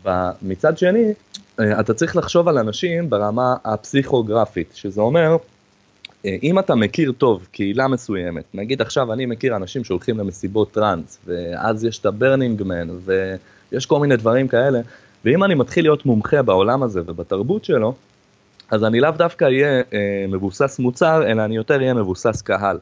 [0.06, 1.14] ומצד שני,
[1.60, 5.38] אה, אתה צריך לחשוב על אנשים ברמה הפסיכוגרפית, שזה אומר
[6.26, 11.20] אה, אם אתה מכיר טוב קהילה מסוימת, נגיד עכשיו אני מכיר אנשים שהולכים למסיבות טראנס,
[11.26, 14.80] ואז יש את ה Burning Man, ויש כל מיני דברים כאלה,
[15.26, 17.94] ואם אני מתחיל להיות מומחה בעולם הזה ובתרבות שלו,
[18.72, 22.78] אז אני לאו דווקא אהיה אה, מבוסס מוצר, אלא אני יותר אהיה מבוסס קהל.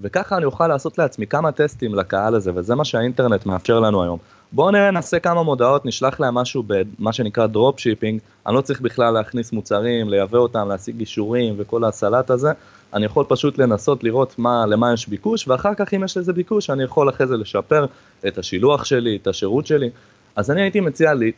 [0.00, 4.18] וככה אני אוכל לעשות לעצמי כמה טסטים לקהל הזה, וזה מה שהאינטרנט מאפשר לנו היום.
[4.52, 8.80] בואו נראה, נעשה כמה מודעות, נשלח להם משהו במה שנקרא drop shipping, אני לא צריך
[8.80, 12.52] בכלל להכניס מוצרים, לייבא אותם, להשיג אישורים וכל הסלט הזה,
[12.94, 16.70] אני יכול פשוט לנסות לראות מה, למה יש ביקוש, ואחר כך אם יש לזה ביקוש,
[16.70, 17.86] אני יכול אחרי זה לשפר
[18.26, 19.90] את השילוח שלי, את השירות שלי.
[20.38, 21.32] אז אני הייתי מציע לי,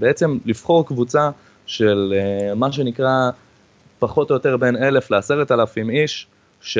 [0.00, 1.30] בעצם לבחור קבוצה
[1.66, 3.30] של אה, מה שנקרא
[3.98, 6.26] פחות או יותר בין אלף לעשרת אלפים איש,
[6.60, 6.78] ש...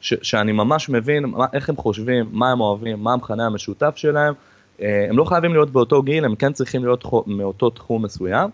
[0.00, 0.14] ש...
[0.22, 4.34] שאני ממש מבין מה, איך הם חושבים, מה הם אוהבים, מה המכנה המשותף שלהם.
[4.82, 8.50] אה, הם לא חייבים להיות באותו גיל, הם כן צריכים להיות מאותו תחום מסוים.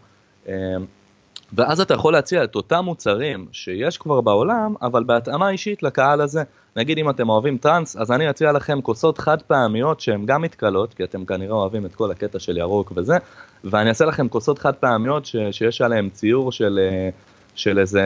[1.52, 6.42] ואז אתה יכול להציע את אותם מוצרים שיש כבר בעולם, אבל בהתאמה אישית לקהל הזה.
[6.76, 10.94] נגיד אם אתם אוהבים טראנס, אז אני אציע לכם כוסות חד פעמיות שהן גם מתכלות,
[10.94, 13.16] כי אתם כנראה אוהבים את כל הקטע של ירוק וזה,
[13.64, 17.08] ואני אעשה לכם כוסות חד פעמיות ש- שיש עליהן ציור של, אה,
[17.54, 18.02] של איזה,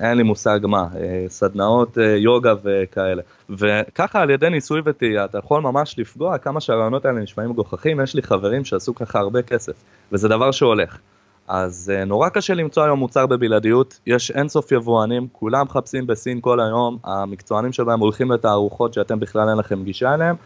[0.00, 3.22] אין לי מושג מה, אה, סדנאות אה, יוגה וכאלה.
[3.50, 8.14] וככה על ידי ניסוי וטעייה אתה יכול ממש לפגוע כמה שהרעיונות האלה נשמעים מגוחכים, יש
[8.14, 9.74] לי חברים שעשו ככה הרבה כסף,
[10.12, 10.98] וזה דבר שהולך.
[11.54, 16.60] אז uh, נורא קשה למצוא היום מוצר בבלעדיות, יש אינסוף יבואנים, כולם מחפשים בסין כל
[16.60, 20.36] היום, המקצוענים שבהם הולכים לתערוכות שאתם בכלל אין לכם גישה אליהם,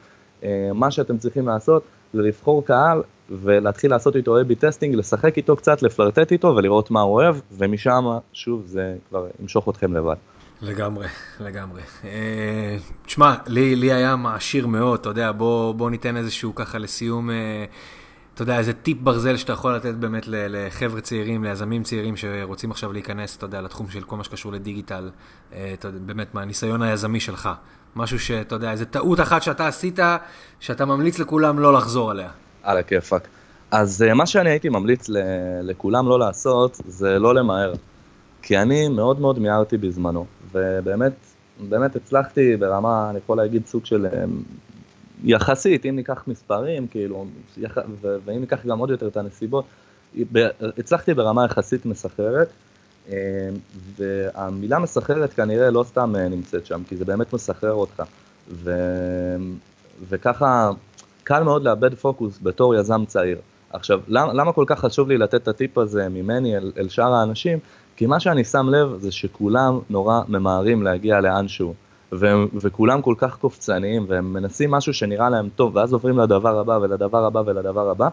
[0.40, 0.44] אה,
[0.74, 1.82] מה שאתם צריכים לעשות
[2.12, 7.00] זה לבחור קהל ולהתחיל לעשות איתו A-B testing, לשחק איתו קצת, לפלרטט איתו ולראות מה
[7.00, 10.16] הוא אוהב, ומשם, שוב, זה כבר ימשוך אתכם לבד.
[10.62, 11.07] לגמרי,
[11.40, 11.80] לגמרי.
[12.04, 12.76] אה,
[13.07, 17.30] תשמע, לי, לי היה מעשיר מאוד, אתה יודע, בוא, בוא ניתן איזשהו ככה לסיום...
[18.37, 22.93] אתה יודע, איזה טיפ ברזל שאתה יכול לתת באמת לחבר'ה צעירים, ליזמים צעירים שרוצים עכשיו
[22.93, 25.11] להיכנס, אתה יודע, לתחום של כל מה שקשור לדיגיטל,
[25.53, 27.49] אה, אתה יודע, באמת מהניסיון היזמי שלך.
[27.97, 29.99] משהו שאתה יודע, איזה טעות אחת שאתה עשית,
[30.61, 32.30] שאתה ממליץ לכולם לא לחזור עליה.
[32.62, 33.28] על הכיפאק.
[33.70, 35.07] אז אה, מה שאני הייתי ממליץ
[35.62, 37.74] לכולם לא לעשות, זה לא למהר.
[38.43, 41.12] כי אני מאוד מאוד מיהרתי בזמנו, ובאמת,
[41.68, 44.24] באמת הצלחתי ברמה, אני יכול להגיד, סוג של אה,
[45.24, 47.26] יחסית, אם ניקח מספרים, כאילו,
[47.58, 47.78] יח...
[48.00, 48.16] ו...
[48.24, 49.64] ואם ניקח גם עוד יותר את הנסיבות,
[50.32, 50.46] ב...
[50.78, 52.48] הצלחתי ברמה יחסית מסחררת,
[53.10, 53.48] אה,
[53.96, 58.02] והמילה מסחררת כנראה לא סתם אה, נמצאת שם, כי זה באמת מסחרר אותך.
[58.50, 58.72] ו...
[60.08, 60.70] וככה,
[61.24, 63.38] קל מאוד לאבד פוקוס בתור יזם צעיר.
[63.70, 67.12] עכשיו, למה, למה כל כך חשוב לי לתת את הטיפ הזה ממני אל, אל שאר
[67.12, 67.58] האנשים?
[67.96, 71.74] כי מה שאני שם לב זה שכולם נורא ממהרים להגיע לאנשהו.
[72.18, 76.78] ו- וכולם כל כך קופצניים, והם מנסים משהו שנראה להם טוב, ואז עוברים לדבר הבא
[76.82, 78.08] ולדבר הבא ולדבר הבא.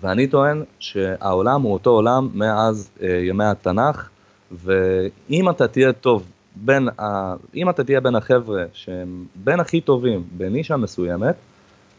[0.00, 4.08] ואני טוען שהעולם הוא אותו עולם מאז אה, ימי התנ"ך,
[4.52, 6.26] ואם אתה תהיה טוב
[6.56, 7.34] בין, ה...
[7.54, 11.34] אם אתה תהיה בין החבר'ה שהם בין הכי טובים בנישה מסוימת,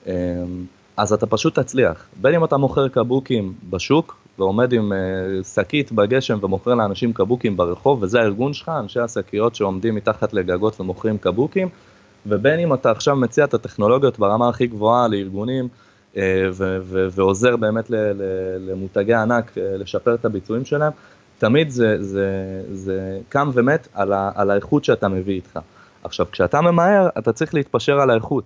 [0.08, 0.14] אה,
[0.98, 2.06] אז אתה פשוט תצליח.
[2.22, 4.98] בין אם אתה מוכר קבוקים בשוק, ועומד עם אה,
[5.44, 10.80] שקית uh, בגשם ומוכר לאנשים קבוקים ברחוב, וזה הארגון שלך, אנשי השקיות שעומדים מתחת לגגות
[10.80, 11.70] ומוכרים קבוקים,
[12.26, 15.68] ובין אם אתה עכשיו מציע את הטכנולוגיות ברמה הכי גבוהה לארגונים,
[16.14, 16.18] uh,
[16.54, 20.92] ו- ו- ועוזר באמת ל- ל- למותגי ענק uh, לשפר את הביצועים שלהם,
[21.38, 22.28] תמיד זה, זה,
[22.72, 25.60] זה קם ומת על, ה- על האיכות שאתה מביא איתך.
[26.04, 28.44] עכשיו, כשאתה ממהר, אתה צריך להתפשר על האיכות.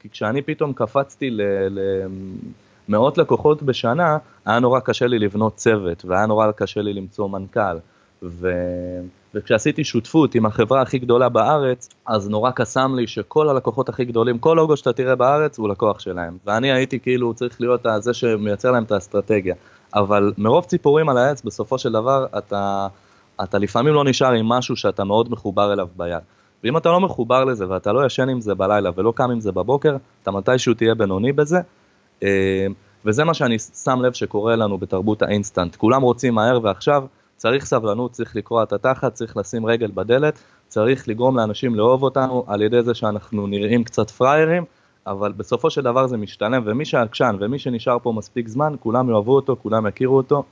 [0.00, 1.42] כי כשאני פתאום קפצתי ל...
[1.70, 2.06] ל-
[2.88, 7.78] מאות לקוחות בשנה, היה נורא קשה לי לבנות צוות, והיה נורא קשה לי למצוא מנכ"ל.
[8.22, 8.50] ו...
[9.34, 14.38] וכשעשיתי שותפות עם החברה הכי גדולה בארץ, אז נורא קסם לי שכל הלקוחות הכי גדולים,
[14.38, 16.36] כל לוגו שאתה תראה בארץ הוא לקוח שלהם.
[16.46, 19.54] ואני הייתי כאילו צריך להיות זה שמייצר להם את האסטרטגיה.
[19.94, 22.86] אבל מרוב ציפורים על העץ, בסופו של דבר אתה,
[23.42, 26.22] אתה לפעמים לא נשאר עם משהו שאתה מאוד מחובר אליו ביד.
[26.64, 29.52] ואם אתה לא מחובר לזה ואתה לא ישן עם זה בלילה ולא קם עם זה
[29.52, 31.60] בבוקר, אתה מתישהו תהיה בינוני בזה,
[33.04, 35.76] וזה מה שאני שם לב שקורה לנו בתרבות האינסטנט.
[35.76, 37.04] כולם רוצים מהר ועכשיו,
[37.36, 40.38] צריך סבלנות, צריך לקרוע את התחת, צריך לשים רגל בדלת,
[40.68, 44.64] צריך לגרום לאנשים לאהוב אותנו על ידי זה שאנחנו נראים קצת פראיירים,
[45.06, 49.34] אבל בסופו של דבר זה משתלם, ומי שעקשן ומי שנשאר פה מספיק זמן, כולם יאהבו
[49.34, 50.42] אותו, כולם יכירו אותו,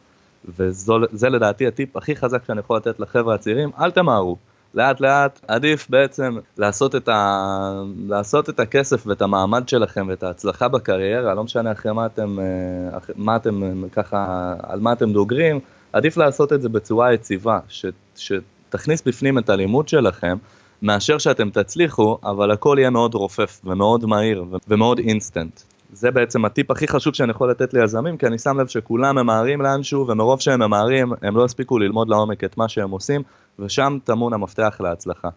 [0.48, 4.36] וזה לדעתי הטיפ הכי חזק שאני יכול לתת לחבר'ה הצעירים, אל תמהרו.
[4.76, 7.82] לאט לאט עדיף בעצם לעשות את, ה...
[8.08, 12.98] לעשות את הכסף ואת המעמד שלכם ואת ההצלחה בקריירה, לא משנה אחרי מה אתם, אה,
[12.98, 15.60] אחרי, מה אתם ככה, על מה אתם דוגרים,
[15.92, 17.86] עדיף לעשות את זה בצורה יציבה, ש...
[18.16, 20.36] שתכניס בפנים את הלימוד שלכם,
[20.82, 25.60] מאשר שאתם תצליחו, אבל הכל יהיה מאוד רופף ומאוד מהיר ומאוד אינסטנט.
[25.92, 29.62] זה בעצם הטיפ הכי חשוב שאני יכול לתת ליזמים, כי אני שם לב שכולם ממהרים
[29.62, 33.22] לאנשהו, ומרוב שהם ממהרים, הם לא הספיקו ללמוד לעומק את מה שהם עושים,
[33.58, 35.28] ושם טמון המפתח להצלחה.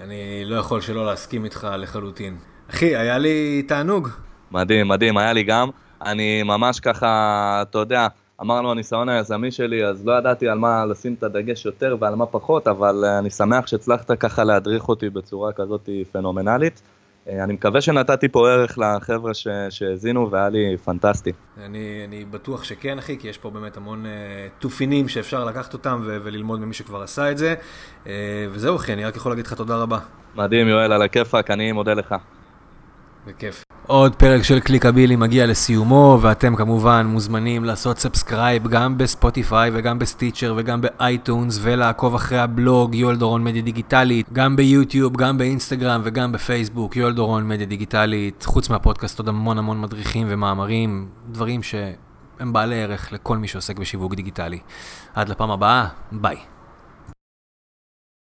[0.00, 2.36] אני לא יכול שלא להסכים איתך לחלוטין.
[2.70, 4.08] אחי, היה לי תענוג.
[4.50, 5.68] מדהים, מדהים, היה לי גם.
[6.02, 8.06] אני ממש ככה, אתה יודע,
[8.40, 12.26] אמרנו הניסיון היזמי שלי, אז לא ידעתי על מה לשים את הדגש יותר ועל מה
[12.26, 16.82] פחות, אבל אני שמח שהצלחת ככה להדריך אותי בצורה כזאת פנומנלית.
[17.28, 19.32] אה, אני מקווה שנתתי פה ערך לחבר'ה
[19.70, 21.32] שהאזינו והיה לי פנטסטי.
[21.64, 24.08] אני, אני בטוח שכן אחי, כי יש פה באמת המון אה,
[24.60, 27.54] תופינים שאפשר לקחת אותם ו- וללמוד ממי שכבר עשה את זה.
[28.04, 28.08] אה,
[28.50, 29.98] וזהו אחי, אני רק יכול להגיד לך תודה רבה.
[30.34, 32.14] מדהים יואל, על הכיפאק, אני מודה לך.
[33.26, 33.67] בכיף.
[33.90, 40.04] עוד פרק של קליקבילי מגיע לסיומו, ואתם כמובן מוזמנים לעשות subscribe גם בספוטיפיי וגם ב
[40.04, 46.00] Stitcher וגם ב iTunes, ולעקוב אחרי הבלוג יואל דורון מדיה דיגיטלית, גם ביוטיוב, גם באינסטגרם
[46.04, 48.44] וגם בפייסבוק, יואל דורון מדיה דיגיטלית.
[48.48, 54.14] חוץ מהפודקאסט עוד המון המון מדריכים ומאמרים, דברים שהם בעלי ערך לכל מי שעוסק בשיווק
[54.14, 54.58] דיגיטלי.
[55.14, 56.36] עד לפעם הבאה, ביי.